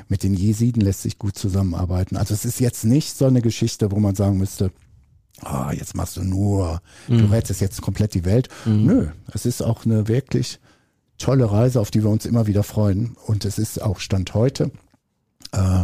Mit 0.07 0.23
den 0.23 0.33
Jesiden 0.33 0.81
lässt 0.81 1.01
sich 1.01 1.17
gut 1.17 1.37
zusammenarbeiten. 1.37 2.15
Also 2.15 2.33
es 2.33 2.45
ist 2.45 2.59
jetzt 2.59 2.85
nicht 2.85 3.17
so 3.17 3.25
eine 3.25 3.41
Geschichte, 3.41 3.91
wo 3.91 3.99
man 3.99 4.15
sagen 4.15 4.37
müsste, 4.37 4.71
oh, 5.45 5.71
jetzt 5.71 5.95
machst 5.95 6.17
du 6.17 6.23
nur, 6.23 6.81
mhm. 7.07 7.17
du 7.17 7.25
rettest 7.25 7.61
jetzt 7.61 7.81
komplett 7.81 8.13
die 8.13 8.25
Welt. 8.25 8.47
Mhm. 8.65 8.85
Nö, 8.85 9.07
es 9.33 9.45
ist 9.45 9.61
auch 9.61 9.85
eine 9.85 10.07
wirklich 10.07 10.59
tolle 11.17 11.51
Reise, 11.51 11.81
auf 11.81 11.91
die 11.91 12.03
wir 12.03 12.09
uns 12.09 12.25
immer 12.25 12.47
wieder 12.47 12.63
freuen. 12.63 13.17
Und 13.25 13.43
es 13.43 13.59
ist 13.59 13.81
auch 13.81 13.99
Stand 13.99 14.33
heute 14.33 14.71
äh, 15.51 15.83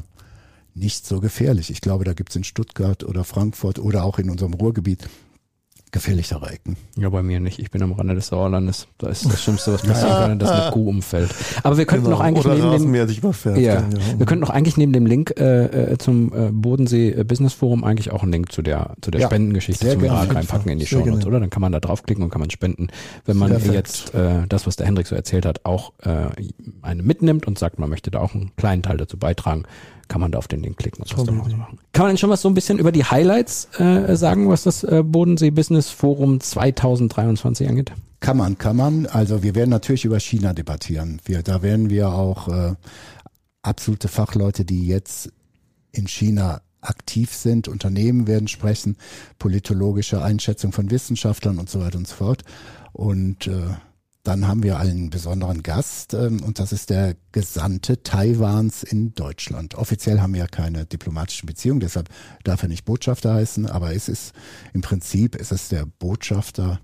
nicht 0.74 1.06
so 1.06 1.20
gefährlich. 1.20 1.70
Ich 1.70 1.82
glaube, 1.82 2.06
da 2.06 2.14
gibt 2.14 2.30
es 2.30 2.36
in 2.38 2.44
Stuttgart 2.44 3.04
oder 3.04 3.24
Frankfurt 3.24 3.80
oder 3.80 4.04
auch 4.04 4.18
in 4.18 4.30
unserem 4.30 4.54
Ruhrgebiet 4.54 5.08
gefährlichere 5.96 6.50
Ecken. 6.50 6.76
Ja, 6.98 7.10
bei 7.10 7.24
mir 7.24 7.40
nicht. 7.40 7.58
Ich 7.58 7.72
bin 7.72 7.82
am 7.82 7.94
Rande 7.94 8.16
des 8.16 8.28
Sauerlandes. 8.28 8.88
Da 8.98 9.08
ist 9.08 9.26
das 9.26 9.42
Schlimmste, 9.42 9.72
was 9.72 9.82
passieren 9.82 10.12
kann, 10.12 10.40
dass 10.40 10.52
eine 10.52 10.72
Kuh 10.72 10.90
umfällt. 10.90 11.34
Aber 11.64 11.78
wir 11.78 11.86
könnten 11.86 12.04
genau. 12.04 12.18
noch 12.18 12.24
eigentlich 12.24 12.46
Oder 12.46 12.56
neben 12.56 12.92
dem, 12.92 13.08
sich 13.08 13.20
überfährt. 13.20 13.58
Ja, 13.58 13.76
ja, 13.76 13.84
wir 14.18 14.26
könnten 14.26 14.42
noch 14.42 14.50
eigentlich 14.50 14.76
neben 14.76 14.92
dem 14.92 15.06
Link 15.06 15.34
äh, 15.40 15.94
äh 15.94 15.98
zum 15.98 16.34
äh, 16.34 16.52
Bodensee 16.52 17.24
Business 17.24 17.54
Forum 17.54 17.86
eigentlich 17.86 18.12
auch 18.12 18.24
einen 18.24 18.34
Link 18.34 18.52
zu 18.52 18.62
der 18.62 18.96
zu 19.02 19.10
der 19.10 19.22
ja, 19.22 19.28
Spendengeschichte 19.28 19.90
zum 19.90 20.04
Irak 20.04 20.36
reinpacken 20.36 20.70
in 20.70 20.80
die 20.80 20.86
Show 20.86 21.06
Notes, 21.06 21.26
oder? 21.26 21.40
Dann 21.40 21.50
kann 21.50 21.62
man 21.62 21.72
da 21.72 21.80
draufklicken 21.80 22.26
und 22.26 22.30
kann 22.30 22.42
man 22.42 22.50
spenden. 22.50 22.90
Wenn 23.26 23.38
man 23.38 23.52
Perfekt. 23.52 23.74
jetzt 23.74 24.14
äh, 24.14 24.46
das, 24.50 24.68
was 24.68 24.76
der 24.76 24.88
Hendrik 24.88 25.08
so 25.08 25.16
erzählt 25.16 25.46
hat, 25.46 25.62
auch 25.64 25.94
äh, 26.04 26.28
eine 26.82 27.04
mitnimmt 27.04 27.48
und 27.48 27.58
sagt, 27.58 27.80
man 27.80 27.90
möchte 27.90 28.12
da 28.12 28.20
auch 28.20 28.36
einen 28.36 28.52
kleinen 28.58 28.84
Teil 28.84 28.98
dazu 28.98 29.18
beitragen, 29.18 29.64
kann 30.08 30.22
man 30.22 30.32
da 30.32 30.38
auf 30.38 30.48
den 30.48 30.62
Link 30.62 30.78
klicken 30.78 31.02
und 31.02 31.18
was 31.18 31.26
daraus 31.26 31.52
machen. 31.52 31.80
Kann 31.94 32.04
man 32.04 32.12
denn 32.12 32.18
schon 32.18 32.30
was 32.30 32.42
so 32.42 32.50
ein 32.50 32.54
bisschen 32.54 32.80
über 32.80 32.92
die 32.92 33.04
Highlights 33.04 33.68
äh, 33.80 34.16
sagen, 34.16 34.50
was 34.50 34.64
das 34.64 34.84
äh, 34.84 35.04
Bodensee 35.04 35.52
Business 35.52 35.90
Forum 35.90 36.40
2023 36.40 37.68
angeht? 37.68 37.92
Kann 38.20 38.38
man, 38.38 38.58
kann 38.58 38.76
man. 38.76 39.06
Also 39.08 39.44
wir 39.44 39.56
werden 39.56 39.70
natürlich 39.70 40.06
über 40.06 40.20
China 40.20 40.54
debattieren. 40.54 41.22
Wir, 41.26 41.44
da 41.44 41.62
werden 41.62 41.90
wir 41.90 42.10
auch 42.10 42.48
äh, 42.48 42.76
absolute 43.62 44.08
Fachleute, 44.08 44.66
die 44.66 44.88
jetzt 44.88 45.32
in 45.92 46.08
China 46.08 46.62
aktiv 46.82 47.34
sind, 47.34 47.68
Unternehmen 47.68 48.28
werden 48.28 48.48
sprechen, 48.48 48.98
politologische 49.40 50.22
Einschätzung 50.22 50.72
von 50.72 50.92
Wissenschaftlern 50.92 51.58
und 51.58 51.70
so 51.70 51.80
weiter 51.80 51.98
und 51.98 52.08
so 52.08 52.16
fort. 52.16 52.44
Und 52.94 53.48
äh, 53.48 53.70
dann 54.26 54.48
haben 54.48 54.64
wir 54.64 54.80
einen 54.80 55.12
besonderen 55.12 55.64
Gast 55.64 56.14
ähm, 56.14 56.42
und 56.44 56.60
das 56.60 56.74
ist 56.74 56.90
der 56.90 57.16
Gesandte 57.32 58.02
Taiwans 58.02 58.84
in 58.84 59.14
Deutschland. 59.14 59.76
Offiziell 59.76 60.20
haben 60.20 60.34
wir 60.34 60.42
ja 60.42 60.48
keine 60.48 60.86
diplomatischen 60.86 61.46
Beziehungen, 61.48 61.80
deshalb 61.80 62.10
darf 62.44 62.64
er 62.64 62.70
nicht 62.70 62.86
Botschafter 62.86 63.36
heißen, 63.36 63.68
aber 63.68 63.94
es 63.94 64.10
ist 64.10 64.34
im 64.74 64.82
Prinzip 64.82 65.36
ist 65.36 65.52
es 65.52 65.70
der 65.70 65.86
Botschafter 65.86 66.82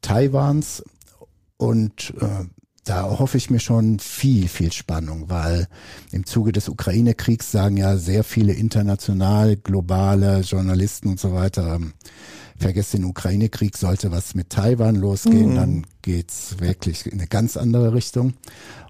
Taiwans 0.00 0.82
und 1.56 2.12
äh, 2.20 2.44
da 2.84 3.04
hoffe 3.16 3.36
ich 3.36 3.48
mir 3.48 3.60
schon 3.60 4.00
viel, 4.00 4.48
viel 4.48 4.72
Spannung, 4.72 5.30
weil 5.30 5.68
im 6.10 6.26
Zuge 6.26 6.50
des 6.50 6.68
Ukraine-Kriegs 6.68 7.52
sagen 7.52 7.76
ja 7.76 7.96
sehr 7.96 8.24
viele 8.24 8.54
international, 8.54 9.56
globale 9.56 10.40
Journalisten 10.40 11.08
und 11.08 11.20
so 11.20 11.32
weiter, 11.32 11.76
ähm, 11.76 11.92
vergesst 12.62 12.94
den 12.94 13.04
Ukraine-Krieg, 13.04 13.76
sollte 13.76 14.10
was 14.10 14.34
mit 14.34 14.50
Taiwan 14.50 14.96
losgehen, 14.96 15.50
mhm. 15.50 15.56
dann 15.56 15.86
geht's 16.00 16.58
wirklich 16.60 17.06
in 17.06 17.18
eine 17.18 17.26
ganz 17.26 17.56
andere 17.56 17.92
Richtung. 17.92 18.34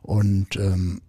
Und 0.03 0.57
ähm, 0.57 1.01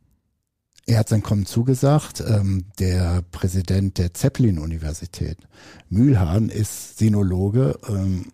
er 0.86 1.00
hat 1.00 1.10
sein 1.10 1.24
Kommen 1.24 1.46
zugesagt. 1.46 2.24
Ähm, 2.26 2.66
der 2.80 3.24
Präsident 3.32 3.98
der 3.98 4.14
Zeppelin-Universität, 4.14 5.38
Mühlhahn, 5.90 6.50
ist 6.50 6.98
Sinologe, 6.98 7.78
ähm, 7.88 8.32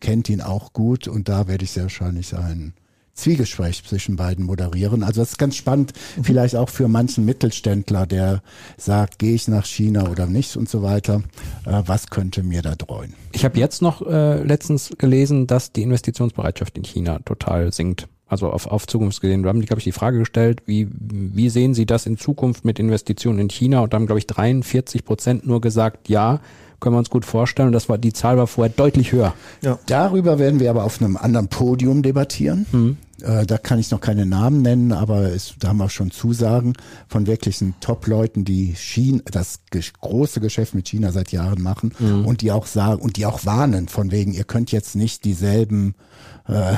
kennt 0.00 0.28
ihn 0.28 0.40
auch 0.40 0.72
gut 0.72 1.08
und 1.08 1.28
da 1.28 1.48
werde 1.48 1.64
ich 1.64 1.72
sehr 1.72 1.84
wahrscheinlich 1.84 2.36
ein 2.36 2.74
Zwiegespräch 3.18 3.84
zwischen 3.84 4.16
beiden 4.16 4.44
moderieren. 4.44 5.02
Also 5.02 5.20
das 5.20 5.32
ist 5.32 5.38
ganz 5.38 5.56
spannend, 5.56 5.92
mhm. 6.16 6.24
vielleicht 6.24 6.56
auch 6.56 6.68
für 6.68 6.88
manchen 6.88 7.24
Mittelständler, 7.24 8.06
der 8.06 8.42
sagt, 8.76 9.18
gehe 9.18 9.34
ich 9.34 9.48
nach 9.48 9.66
China 9.66 10.08
oder 10.08 10.26
nicht 10.26 10.56
und 10.56 10.68
so 10.68 10.82
weiter. 10.82 11.22
Äh, 11.66 11.82
was 11.86 12.08
könnte 12.08 12.42
mir 12.42 12.62
da 12.62 12.74
dreuen? 12.74 13.14
Ich 13.32 13.44
habe 13.44 13.58
jetzt 13.58 13.82
noch 13.82 14.06
äh, 14.06 14.42
letztens 14.42 14.90
gelesen, 14.98 15.46
dass 15.46 15.72
die 15.72 15.82
Investitionsbereitschaft 15.82 16.76
in 16.78 16.84
China 16.84 17.18
total 17.24 17.72
sinkt. 17.72 18.08
Also 18.28 18.50
auf, 18.50 18.66
auf 18.66 18.86
Zukunft 18.86 19.22
gesehen. 19.22 19.42
Wir 19.42 19.48
haben, 19.48 19.62
glaube 19.62 19.80
ich, 19.80 19.84
die 19.84 19.92
Frage 19.92 20.18
gestellt, 20.18 20.62
wie, 20.66 20.86
wie 20.90 21.48
sehen 21.48 21.72
Sie 21.72 21.86
das 21.86 22.04
in 22.04 22.18
Zukunft 22.18 22.64
mit 22.64 22.78
Investitionen 22.78 23.38
in 23.38 23.48
China? 23.48 23.80
Und 23.80 23.92
da 23.92 23.96
haben, 23.96 24.06
glaube 24.06 24.18
ich, 24.18 24.26
43 24.26 25.04
Prozent 25.04 25.46
nur 25.46 25.62
gesagt, 25.62 26.10
ja, 26.10 26.40
können 26.78 26.94
wir 26.94 26.98
uns 26.98 27.10
gut 27.10 27.24
vorstellen. 27.24 27.68
Und 27.68 27.72
das 27.72 27.88
war, 27.88 27.96
die 27.96 28.12
Zahl 28.12 28.36
war 28.36 28.46
vorher 28.46 28.72
deutlich 28.74 29.12
höher. 29.12 29.34
Ja. 29.62 29.78
Darüber 29.86 30.38
werden 30.38 30.60
wir 30.60 30.68
aber 30.68 30.84
auf 30.84 31.00
einem 31.00 31.16
anderen 31.16 31.48
Podium 31.48 32.02
debattieren. 32.02 32.66
Mhm. 32.70 32.96
Äh, 33.22 33.46
da 33.46 33.58
kann 33.58 33.78
ich 33.78 33.90
noch 33.90 34.00
keine 34.00 34.26
Namen 34.26 34.62
nennen, 34.62 34.92
aber 34.92 35.32
es, 35.32 35.54
da 35.58 35.68
haben 35.68 35.78
wir 35.78 35.90
schon 35.90 36.10
Zusagen 36.10 36.74
von 37.08 37.26
wirklichen 37.26 37.74
Top-Leuten, 37.80 38.44
die 38.44 38.74
China, 38.76 39.22
das 39.30 39.60
große 40.00 40.40
Geschäft 40.40 40.74
mit 40.74 40.88
China 40.88 41.12
seit 41.12 41.32
Jahren 41.32 41.62
machen 41.62 41.92
mhm. 41.98 42.24
und 42.24 42.42
die 42.42 42.52
auch 42.52 42.66
sagen 42.66 43.02
und 43.02 43.16
die 43.16 43.26
auch 43.26 43.44
warnen 43.44 43.88
von 43.88 44.10
wegen, 44.10 44.32
ihr 44.32 44.44
könnt 44.44 44.70
jetzt 44.72 44.94
nicht 44.94 45.24
dieselben 45.24 45.94
äh, 46.46 46.74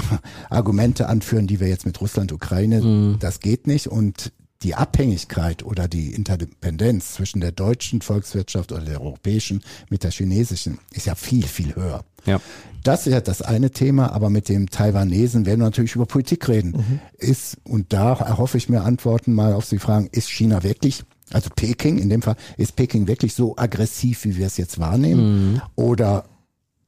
Argumente 0.50 1.08
anführen, 1.08 1.46
die 1.46 1.60
wir 1.60 1.68
jetzt 1.68 1.86
mit 1.86 2.00
Russland, 2.00 2.32
Ukraine, 2.32 2.80
mhm. 2.80 3.16
das 3.20 3.40
geht 3.40 3.66
nicht 3.66 3.88
und 3.88 4.32
die 4.62 4.74
Abhängigkeit 4.74 5.62
oder 5.62 5.88
die 5.88 6.12
Interdependenz 6.12 7.14
zwischen 7.14 7.40
der 7.40 7.52
deutschen 7.52 8.02
Volkswirtschaft 8.02 8.72
oder 8.72 8.82
der 8.82 9.00
europäischen 9.00 9.62
mit 9.88 10.04
der 10.04 10.10
chinesischen 10.10 10.78
ist 10.90 11.06
ja 11.06 11.14
viel, 11.14 11.46
viel 11.46 11.74
höher. 11.74 12.04
Ja. 12.26 12.40
Das 12.82 13.06
ist 13.06 13.12
ja 13.12 13.20
das 13.20 13.42
eine 13.42 13.70
Thema, 13.70 14.12
aber 14.12 14.30
mit 14.30 14.48
dem 14.48 14.70
Taiwanesen 14.70 15.44
werden 15.44 15.60
wir 15.60 15.66
natürlich 15.66 15.94
über 15.94 16.06
Politik 16.06 16.48
reden. 16.48 16.70
Mhm. 16.70 17.00
Ist, 17.18 17.58
und 17.64 17.92
da 17.92 18.14
erhoffe 18.14 18.56
ich 18.56 18.68
mir 18.68 18.82
Antworten 18.82 19.34
mal 19.34 19.52
auf 19.52 19.68
die 19.68 19.78
Fragen, 19.78 20.08
ist 20.12 20.30
China 20.30 20.62
wirklich, 20.62 21.02
also 21.30 21.50
Peking 21.54 21.98
in 21.98 22.08
dem 22.08 22.22
Fall, 22.22 22.36
ist 22.56 22.76
Peking 22.76 23.06
wirklich 23.06 23.34
so 23.34 23.56
aggressiv, 23.56 24.24
wie 24.24 24.36
wir 24.36 24.46
es 24.46 24.56
jetzt 24.56 24.78
wahrnehmen? 24.78 25.52
Mhm. 25.52 25.62
Oder 25.76 26.24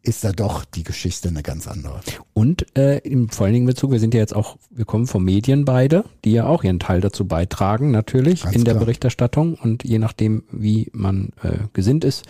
ist 0.02 0.24
da 0.24 0.32
doch 0.32 0.64
die 0.64 0.82
Geschichte 0.82 1.28
eine 1.28 1.42
ganz 1.42 1.68
andere. 1.68 2.00
Und 2.32 2.76
äh, 2.76 2.98
im 2.98 3.28
vor 3.28 3.46
allen 3.46 3.54
Dingen 3.54 3.66
Bezug, 3.66 3.92
wir 3.92 4.00
sind 4.00 4.14
ja 4.14 4.20
jetzt 4.20 4.34
auch, 4.34 4.56
wir 4.70 4.84
kommen 4.84 5.06
von 5.06 5.22
Medien 5.22 5.64
beide, 5.64 6.04
die 6.24 6.32
ja 6.32 6.46
auch 6.46 6.64
ihren 6.64 6.80
Teil 6.80 7.00
dazu 7.00 7.26
beitragen, 7.26 7.92
natürlich, 7.92 8.42
Ganz 8.42 8.56
in 8.56 8.64
der 8.64 8.74
klar. 8.74 8.84
Berichterstattung. 8.84 9.54
Und 9.54 9.84
je 9.84 9.98
nachdem, 9.98 10.42
wie 10.50 10.90
man 10.92 11.30
äh, 11.42 11.58
gesinnt 11.72 12.04
ist, 12.04 12.24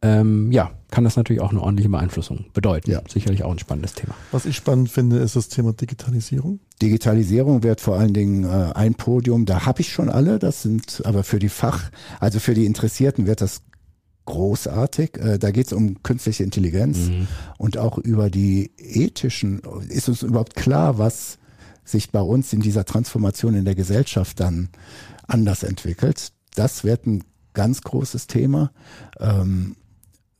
ähm, 0.00 0.52
ja, 0.52 0.70
kann 0.90 1.04
das 1.04 1.16
natürlich 1.16 1.42
auch 1.42 1.50
eine 1.50 1.60
ordentliche 1.60 1.88
Beeinflussung 1.88 2.46
bedeuten. 2.54 2.90
Ja. 2.90 3.02
Sicherlich 3.08 3.42
auch 3.42 3.50
ein 3.50 3.58
spannendes 3.58 3.94
Thema. 3.94 4.14
Was 4.30 4.46
ich 4.46 4.56
spannend 4.56 4.90
finde, 4.90 5.18
ist 5.18 5.36
das 5.36 5.48
Thema 5.48 5.72
Digitalisierung. 5.72 6.60
Digitalisierung 6.80 7.62
wird 7.62 7.80
vor 7.80 7.98
allen 7.98 8.14
Dingen 8.14 8.44
äh, 8.44 8.72
ein 8.74 8.94
Podium, 8.94 9.44
da 9.44 9.66
habe 9.66 9.80
ich 9.80 9.92
schon 9.92 10.08
alle, 10.08 10.38
das 10.38 10.62
sind 10.62 11.02
aber 11.04 11.24
für 11.24 11.40
die 11.40 11.48
Fach, 11.48 11.90
also 12.20 12.38
für 12.38 12.54
die 12.54 12.64
Interessierten 12.64 13.26
wird 13.26 13.40
das 13.40 13.62
großartig. 14.26 15.18
Äh, 15.18 15.38
da 15.38 15.50
geht 15.50 15.66
es 15.66 15.72
um 15.72 16.02
künstliche 16.02 16.44
Intelligenz 16.44 17.10
und 17.56 17.78
auch 17.78 17.98
über 17.98 18.30
die 18.30 18.70
ethischen, 18.78 19.62
ist 19.88 20.08
uns 20.08 20.22
überhaupt 20.22 20.54
klar, 20.54 20.98
was 20.98 21.38
sich 21.84 22.10
bei 22.10 22.20
uns 22.20 22.52
in 22.52 22.60
dieser 22.60 22.84
Transformation 22.84 23.54
in 23.54 23.64
der 23.64 23.74
Gesellschaft 23.74 24.38
dann 24.38 24.68
anders 25.26 25.62
entwickelt. 25.62 26.32
Das 26.54 26.84
wird 26.84 27.06
ein 27.06 27.24
ganz 27.54 27.80
großes 27.82 28.26
Thema. 28.26 28.70
Ähm, 29.18 29.76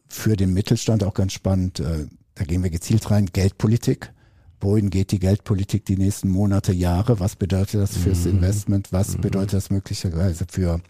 für 0.09 0.37
den 0.37 0.53
Mittelstand 0.55 1.05
auch 1.05 1.15
ganz 1.15 1.33
spannend. 1.33 1.81
Äh, 1.81 2.07
da 2.35 2.45
gehen 2.45 2.63
wir 2.63 2.71
gezielt 2.71 3.11
rein. 3.11 3.27
Geldpolitik. 3.27 4.13
Wohin 4.61 4.91
geht 4.91 5.13
die 5.13 5.21
Geldpolitik 5.21 5.85
die 5.85 5.97
nächsten 5.97 6.29
Monate, 6.29 6.73
Jahre? 6.73 7.21
Was 7.21 7.37
bedeutet 7.37 7.81
das 7.81 7.97
fürs 7.97 8.27
Investment? 8.27 8.93
Was 8.93 9.17
bedeutet 9.17 9.53
das 9.53 9.71
möglicherweise 9.71 10.47
für 10.51 10.81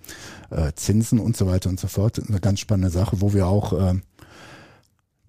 äh, 0.50 0.72
Zinsen 0.74 1.18
und 1.18 1.36
so 1.36 1.46
weiter 1.46 1.68
und 1.68 1.78
so 1.78 1.86
fort? 1.86 2.18
Eine 2.26 2.40
ganz 2.40 2.60
spannende 2.60 2.90
Sache, 2.90 3.20
wo 3.20 3.34
wir 3.34 3.46
auch 3.46 3.74
äh, 3.74 3.94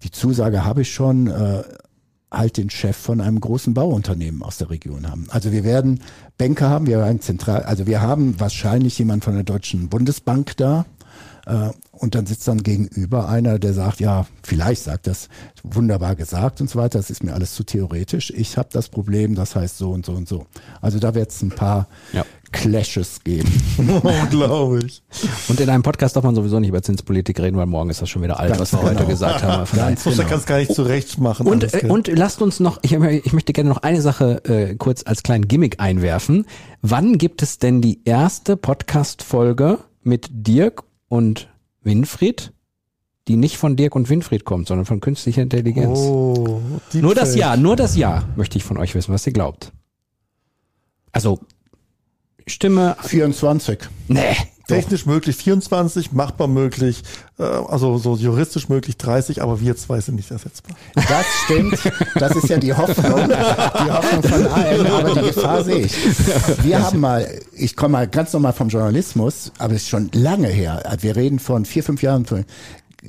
die 0.02 0.10
Zusage 0.10 0.64
habe 0.64 0.82
ich 0.82 0.92
schon, 0.92 1.26
äh, 1.26 1.62
halt 2.30 2.56
den 2.56 2.70
Chef 2.70 2.96
von 2.96 3.20
einem 3.20 3.40
großen 3.40 3.74
Bauunternehmen 3.74 4.42
aus 4.42 4.58
der 4.58 4.70
Region 4.70 5.10
haben. 5.10 5.26
Also 5.30 5.52
wir 5.52 5.64
werden 5.64 6.00
Banker 6.38 6.70
haben, 6.70 6.86
wir 6.86 7.04
haben 7.04 7.20
zentral, 7.20 7.64
also 7.64 7.86
wir 7.86 8.00
haben 8.00 8.38
wahrscheinlich 8.38 8.98
jemand 8.98 9.24
von 9.24 9.34
der 9.34 9.42
Deutschen 9.42 9.88
Bundesbank 9.88 10.56
da. 10.56 10.86
Äh, 11.46 11.70
und 11.92 12.14
dann 12.14 12.26
sitzt 12.26 12.48
dann 12.48 12.62
gegenüber 12.62 13.28
einer, 13.28 13.58
der 13.58 13.74
sagt, 13.74 14.00
ja, 14.00 14.26
vielleicht 14.42 14.84
sagt 14.84 15.06
das 15.06 15.28
wunderbar 15.62 16.16
gesagt 16.16 16.60
und 16.60 16.70
so 16.70 16.78
weiter, 16.78 16.98
das 16.98 17.10
ist 17.10 17.22
mir 17.22 17.34
alles 17.34 17.54
zu 17.54 17.64
theoretisch. 17.64 18.30
Ich 18.30 18.56
habe 18.56 18.68
das 18.72 18.88
Problem, 18.88 19.34
das 19.34 19.54
heißt 19.54 19.76
so 19.76 19.90
und 19.90 20.06
so 20.06 20.12
und 20.12 20.26
so. 20.28 20.46
Also 20.80 20.98
da 20.98 21.14
wird 21.14 21.30
es 21.30 21.42
ein 21.42 21.50
paar 21.50 21.88
Ja. 22.12 22.24
Clashes 22.52 23.22
geben. 23.22 23.48
Unglaublich. 24.02 25.02
Und 25.48 25.60
in 25.60 25.68
einem 25.68 25.82
Podcast 25.82 26.16
darf 26.16 26.24
man 26.24 26.34
sowieso 26.34 26.58
nicht 26.58 26.70
über 26.70 26.82
Zinspolitik 26.82 27.38
reden, 27.38 27.56
weil 27.56 27.66
morgen 27.66 27.90
ist 27.90 28.02
das 28.02 28.08
schon 28.08 28.22
wieder 28.22 28.40
alt, 28.40 28.48
Ganz 28.48 28.60
was 28.60 28.72
wir 28.72 28.82
heute 28.82 28.96
genau. 28.96 29.08
gesagt 29.08 29.42
haben. 29.44 29.70
Ganz 29.76 30.02
genau. 30.02 30.16
da 30.16 30.24
kannst 30.24 30.46
gar 30.46 30.58
nicht 30.58 30.74
zurecht 30.74 31.18
machen. 31.18 31.46
Und, 31.46 31.72
äh, 31.72 31.86
und 31.86 32.08
lasst 32.08 32.42
uns 32.42 32.58
noch, 32.58 32.78
ich, 32.82 32.92
ich 32.92 33.32
möchte 33.32 33.52
gerne 33.52 33.68
noch 33.70 33.78
eine 33.78 34.02
Sache 34.02 34.44
äh, 34.44 34.74
kurz 34.74 35.04
als 35.06 35.22
kleinen 35.22 35.46
Gimmick 35.46 35.78
einwerfen. 35.80 36.44
Wann 36.82 37.18
gibt 37.18 37.42
es 37.42 37.58
denn 37.58 37.80
die 37.80 38.00
erste 38.04 38.56
Podcast-Folge 38.56 39.78
mit 40.02 40.28
Dirk 40.30 40.82
und 41.10 41.48
Winfried, 41.82 42.52
die 43.28 43.36
nicht 43.36 43.58
von 43.58 43.76
Dirk 43.76 43.94
und 43.94 44.08
Winfried 44.08 44.44
kommt, 44.44 44.68
sondern 44.68 44.86
von 44.86 45.00
künstlicher 45.00 45.42
Intelligenz? 45.42 45.98
oh, 45.98 46.62
nur 46.94 47.14
das. 47.14 47.34
Jahr, 47.34 47.58
nur 47.58 47.76
das 47.76 47.96
Jahr 47.96 48.26
möchte 48.36 48.56
ich 48.56 48.64
von 48.64 48.78
euch 48.78 48.94
wissen, 48.94 49.12
was 49.12 49.26
ihr 49.26 49.32
glaubt. 49.34 49.72
Also, 51.12 51.40
Stimme, 52.46 52.96
24. 53.02 53.80
nee. 54.08 54.36
Technisch 54.74 55.06
möglich 55.06 55.36
24, 55.36 56.12
machbar 56.12 56.48
möglich, 56.48 57.02
äh, 57.38 57.42
also 57.42 57.98
so 57.98 58.16
juristisch 58.16 58.68
möglich 58.68 58.96
30, 58.96 59.42
aber 59.42 59.60
wir 59.60 59.76
zwei 59.76 60.00
sind 60.00 60.16
nicht 60.16 60.30
ersetzbar. 60.30 60.76
Das 60.94 61.26
stimmt. 61.44 61.78
Das 62.14 62.36
ist 62.36 62.48
ja 62.48 62.58
die 62.58 62.74
Hoffnung, 62.74 63.28
die 63.28 63.90
Hoffnung 63.90 64.22
von 64.22 64.46
allen, 64.46 64.86
aber 64.86 65.14
die 65.14 65.26
Gefahr 65.28 65.64
sehe 65.64 65.86
ich. 65.86 65.94
Wir 66.64 66.82
haben 66.82 67.00
mal, 67.00 67.26
ich 67.52 67.76
komme 67.76 67.92
mal 67.92 68.08
ganz 68.08 68.32
normal 68.32 68.52
vom 68.52 68.68
Journalismus, 68.68 69.52
aber 69.58 69.74
es 69.74 69.82
ist 69.82 69.88
schon 69.88 70.10
lange 70.12 70.48
her. 70.48 70.82
Wir 71.00 71.16
reden 71.16 71.38
von 71.38 71.64
vier, 71.64 71.82
fünf 71.84 72.02
Jahren. 72.02 72.26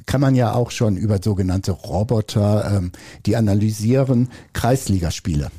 Kann 0.06 0.22
man 0.22 0.36
ja 0.36 0.54
auch 0.54 0.72
schon 0.72 0.96
über 0.98 1.20
sogenannte 1.22 1.72
Roboter, 1.72 2.78
ähm, 2.78 2.92
die 3.26 3.36
analysieren 3.36 4.30
Kreisligaspiele. 4.54 5.52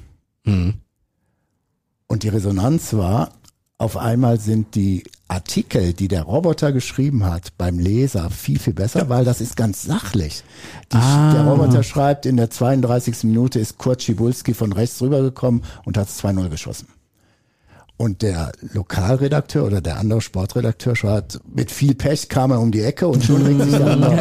Und 2.06 2.22
die 2.22 2.28
Resonanz 2.28 2.94
war, 2.94 3.30
auf 3.82 3.96
einmal 3.96 4.38
sind 4.38 4.76
die 4.76 5.02
Artikel, 5.26 5.92
die 5.92 6.06
der 6.06 6.22
Roboter 6.22 6.70
geschrieben 6.70 7.24
hat, 7.24 7.48
beim 7.58 7.80
Leser 7.80 8.30
viel, 8.30 8.60
viel 8.60 8.74
besser, 8.74 9.08
weil 9.08 9.24
das 9.24 9.40
ist 9.40 9.56
ganz 9.56 9.82
sachlich. 9.82 10.44
Die, 10.92 10.96
Der 10.96 11.44
Roboter 11.44 11.82
schreibt, 11.82 12.24
in 12.24 12.36
der 12.36 12.48
32. 12.48 13.24
Minute 13.24 13.58
ist 13.58 13.78
Kurt 13.78 14.00
Schibulski 14.00 14.54
von 14.54 14.72
rechts 14.72 15.02
rübergekommen 15.02 15.64
und 15.84 15.98
hat 15.98 16.06
es 16.08 16.22
2-0 16.22 16.48
geschossen. 16.48 16.86
Und 17.96 18.22
der 18.22 18.52
Lokalredakteur 18.72 19.64
oder 19.66 19.80
der 19.80 19.98
andere 19.98 20.20
Sportredakteur 20.20 20.94
schreibt, 20.94 21.40
mit 21.52 21.72
viel 21.72 21.96
Pech 21.96 22.28
kam 22.28 22.52
er 22.52 22.60
um 22.60 22.70
die 22.70 22.82
Ecke 22.82 23.08
und 23.08 23.24
schon 23.24 23.42
regt 23.42 23.62
sich 23.62 23.72
der 23.72 23.86
andere. 23.94 24.14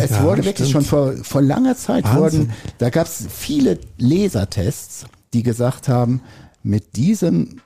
es 0.00 0.18
wurde 0.22 0.44
wirklich 0.46 0.70
schon 0.70 0.84
vor, 0.84 1.12
vor 1.22 1.42
langer 1.42 1.76
Zeit 1.76 2.04
Wahnsinn. 2.04 2.20
wurden, 2.22 2.52
da 2.78 2.88
gab 2.88 3.06
es 3.06 3.26
viele 3.30 3.78
Lesertests, 3.98 5.04
die 5.34 5.42
gesagt 5.42 5.88
haben, 5.88 6.22
mit 6.62 6.96
diesem, 6.96 7.60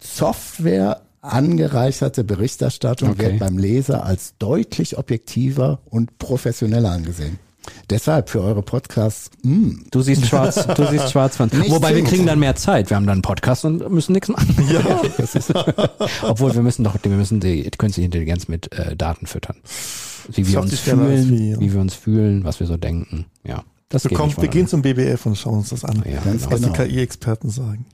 Software 0.00 1.02
angereicherte 1.20 2.24
Berichterstattung 2.24 3.10
Okay. 3.10 3.22
wird 3.22 3.38
beim 3.40 3.58
Leser 3.58 4.04
als 4.04 4.34
deutlich 4.38 4.98
objektiver 4.98 5.80
und 5.86 6.18
professioneller 6.18 6.90
angesehen. 6.90 7.38
Deshalb 7.90 8.30
für 8.30 8.40
eure 8.40 8.62
Podcasts, 8.62 9.30
mh, 9.42 9.80
Du 9.90 10.00
siehst 10.00 10.26
schwarz, 10.26 10.66
du 10.66 10.86
siehst 10.86 11.10
schwarz 11.12 11.36
von. 11.36 11.50
Wobei 11.68 11.94
wir 11.94 12.02
kriegen 12.04 12.24
dann 12.24 12.38
mehr 12.38 12.56
Zeit. 12.56 12.88
Wir 12.88 12.96
haben 12.96 13.04
dann 13.04 13.16
einen 13.16 13.22
Podcast 13.22 13.64
und 13.66 13.90
müssen 13.90 14.12
nichts 14.12 14.28
machen. 14.28 14.54
Ja. 14.72 15.02
Das 15.18 15.34
ist, 15.34 15.52
obwohl 16.22 16.54
wir 16.54 16.62
müssen 16.62 16.84
doch, 16.84 16.96
wir 17.02 17.10
müssen 17.12 17.40
die 17.40 17.68
künstliche 17.76 18.06
Intelligenz 18.06 18.48
mit 18.48 18.72
äh, 18.72 18.96
Daten 18.96 19.26
füttern. 19.26 19.56
Wie 20.30 20.46
wir 20.48 20.60
uns 20.60 20.78
fühlen, 20.78 21.60
wie 21.60 21.72
wir 21.72 21.80
uns 21.80 21.94
fühlen, 21.94 22.44
was 22.44 22.60
wir 22.60 22.66
so 22.66 22.76
denken. 22.76 23.26
Ja. 23.44 23.64
Das 23.90 24.04
Wir, 24.04 24.14
kommen, 24.14 24.34
wir 24.36 24.48
gehen 24.48 24.66
zum 24.66 24.82
BBF 24.82 25.24
und 25.24 25.38
schauen 25.38 25.58
uns 25.60 25.70
das 25.70 25.82
an, 25.82 26.02
Ja, 26.04 26.20
Ganz 26.20 26.42
genau. 26.42 26.50
was 26.52 26.60
genau. 26.60 26.72
die 26.74 26.88
KI-Experten 26.90 27.48
sagen. 27.48 27.86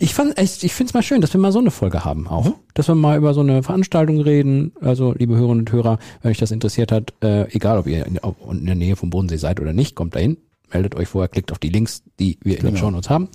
Ich 0.00 0.12
fand, 0.12 0.36
ich, 0.40 0.64
ich 0.64 0.74
finde 0.74 0.90
es 0.90 0.94
mal 0.94 1.02
schön, 1.04 1.20
dass 1.20 1.32
wir 1.32 1.40
mal 1.40 1.52
so 1.52 1.60
eine 1.60 1.70
Folge 1.70 2.04
haben 2.04 2.26
auch. 2.26 2.46
Mhm. 2.46 2.54
Dass 2.74 2.88
wir 2.88 2.96
mal 2.96 3.16
über 3.16 3.34
so 3.34 3.40
eine 3.40 3.62
Veranstaltung 3.62 4.20
reden. 4.20 4.72
Also, 4.80 5.12
liebe 5.12 5.36
Hörerinnen 5.36 5.60
und 5.60 5.70
Hörer, 5.72 6.00
wenn 6.22 6.32
euch 6.32 6.38
das 6.38 6.50
interessiert 6.50 6.90
hat, 6.90 7.14
äh, 7.22 7.48
egal 7.54 7.78
ob 7.78 7.86
ihr 7.86 8.04
in, 8.04 8.18
ob 8.18 8.50
in 8.50 8.66
der 8.66 8.74
Nähe 8.74 8.96
vom 8.96 9.10
Bodensee 9.10 9.36
seid 9.36 9.60
oder 9.60 9.72
nicht, 9.72 9.94
kommt 9.94 10.16
dahin, 10.16 10.38
meldet 10.72 10.96
euch 10.96 11.06
vorher, 11.06 11.28
klickt 11.28 11.52
auf 11.52 11.58
die 11.60 11.68
Links, 11.68 12.02
die 12.18 12.36
wir 12.42 12.56
in 12.58 12.64
den 12.64 12.74
Genau. 12.74 12.86
Shownotes 12.86 13.08
haben. 13.08 13.28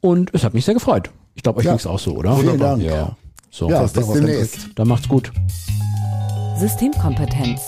Und 0.00 0.30
es 0.32 0.44
hat 0.44 0.54
mich 0.54 0.64
sehr 0.64 0.74
gefreut. 0.74 1.10
Ich 1.34 1.42
glaube, 1.42 1.58
euch 1.58 1.66
Ja. 1.66 1.72
ging's 1.72 1.86
auch 1.86 1.98
so, 1.98 2.16
oder? 2.16 2.36
Vielen 2.38 2.58
Dank. 2.58 2.82
Ja. 2.82 3.16
So, 3.50 3.68
ja, 3.68 3.82
bis 3.82 3.92
demnächst. 4.08 4.68
dann 4.76 4.88
macht's 4.88 5.08
gut. 5.08 5.30
Systemkompetenz, 6.58 7.60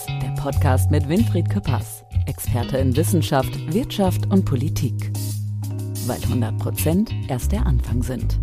Podcast 0.47 0.93
mit 0.93 1.09
Winfried 1.09 1.51
Küppers, 1.51 2.05
Experte 2.27 2.79
in 2.79 2.95
Wissenschaft, 2.95 3.51
Wirtschaft 3.75 4.31
und 4.31 4.45
Politik. 4.45 5.11
Weil 6.07 6.23
100 6.23 6.57
Prozent 6.59 7.13
erst 7.27 7.51
der 7.51 7.67
Anfang 7.67 8.01
sind. 8.05 8.39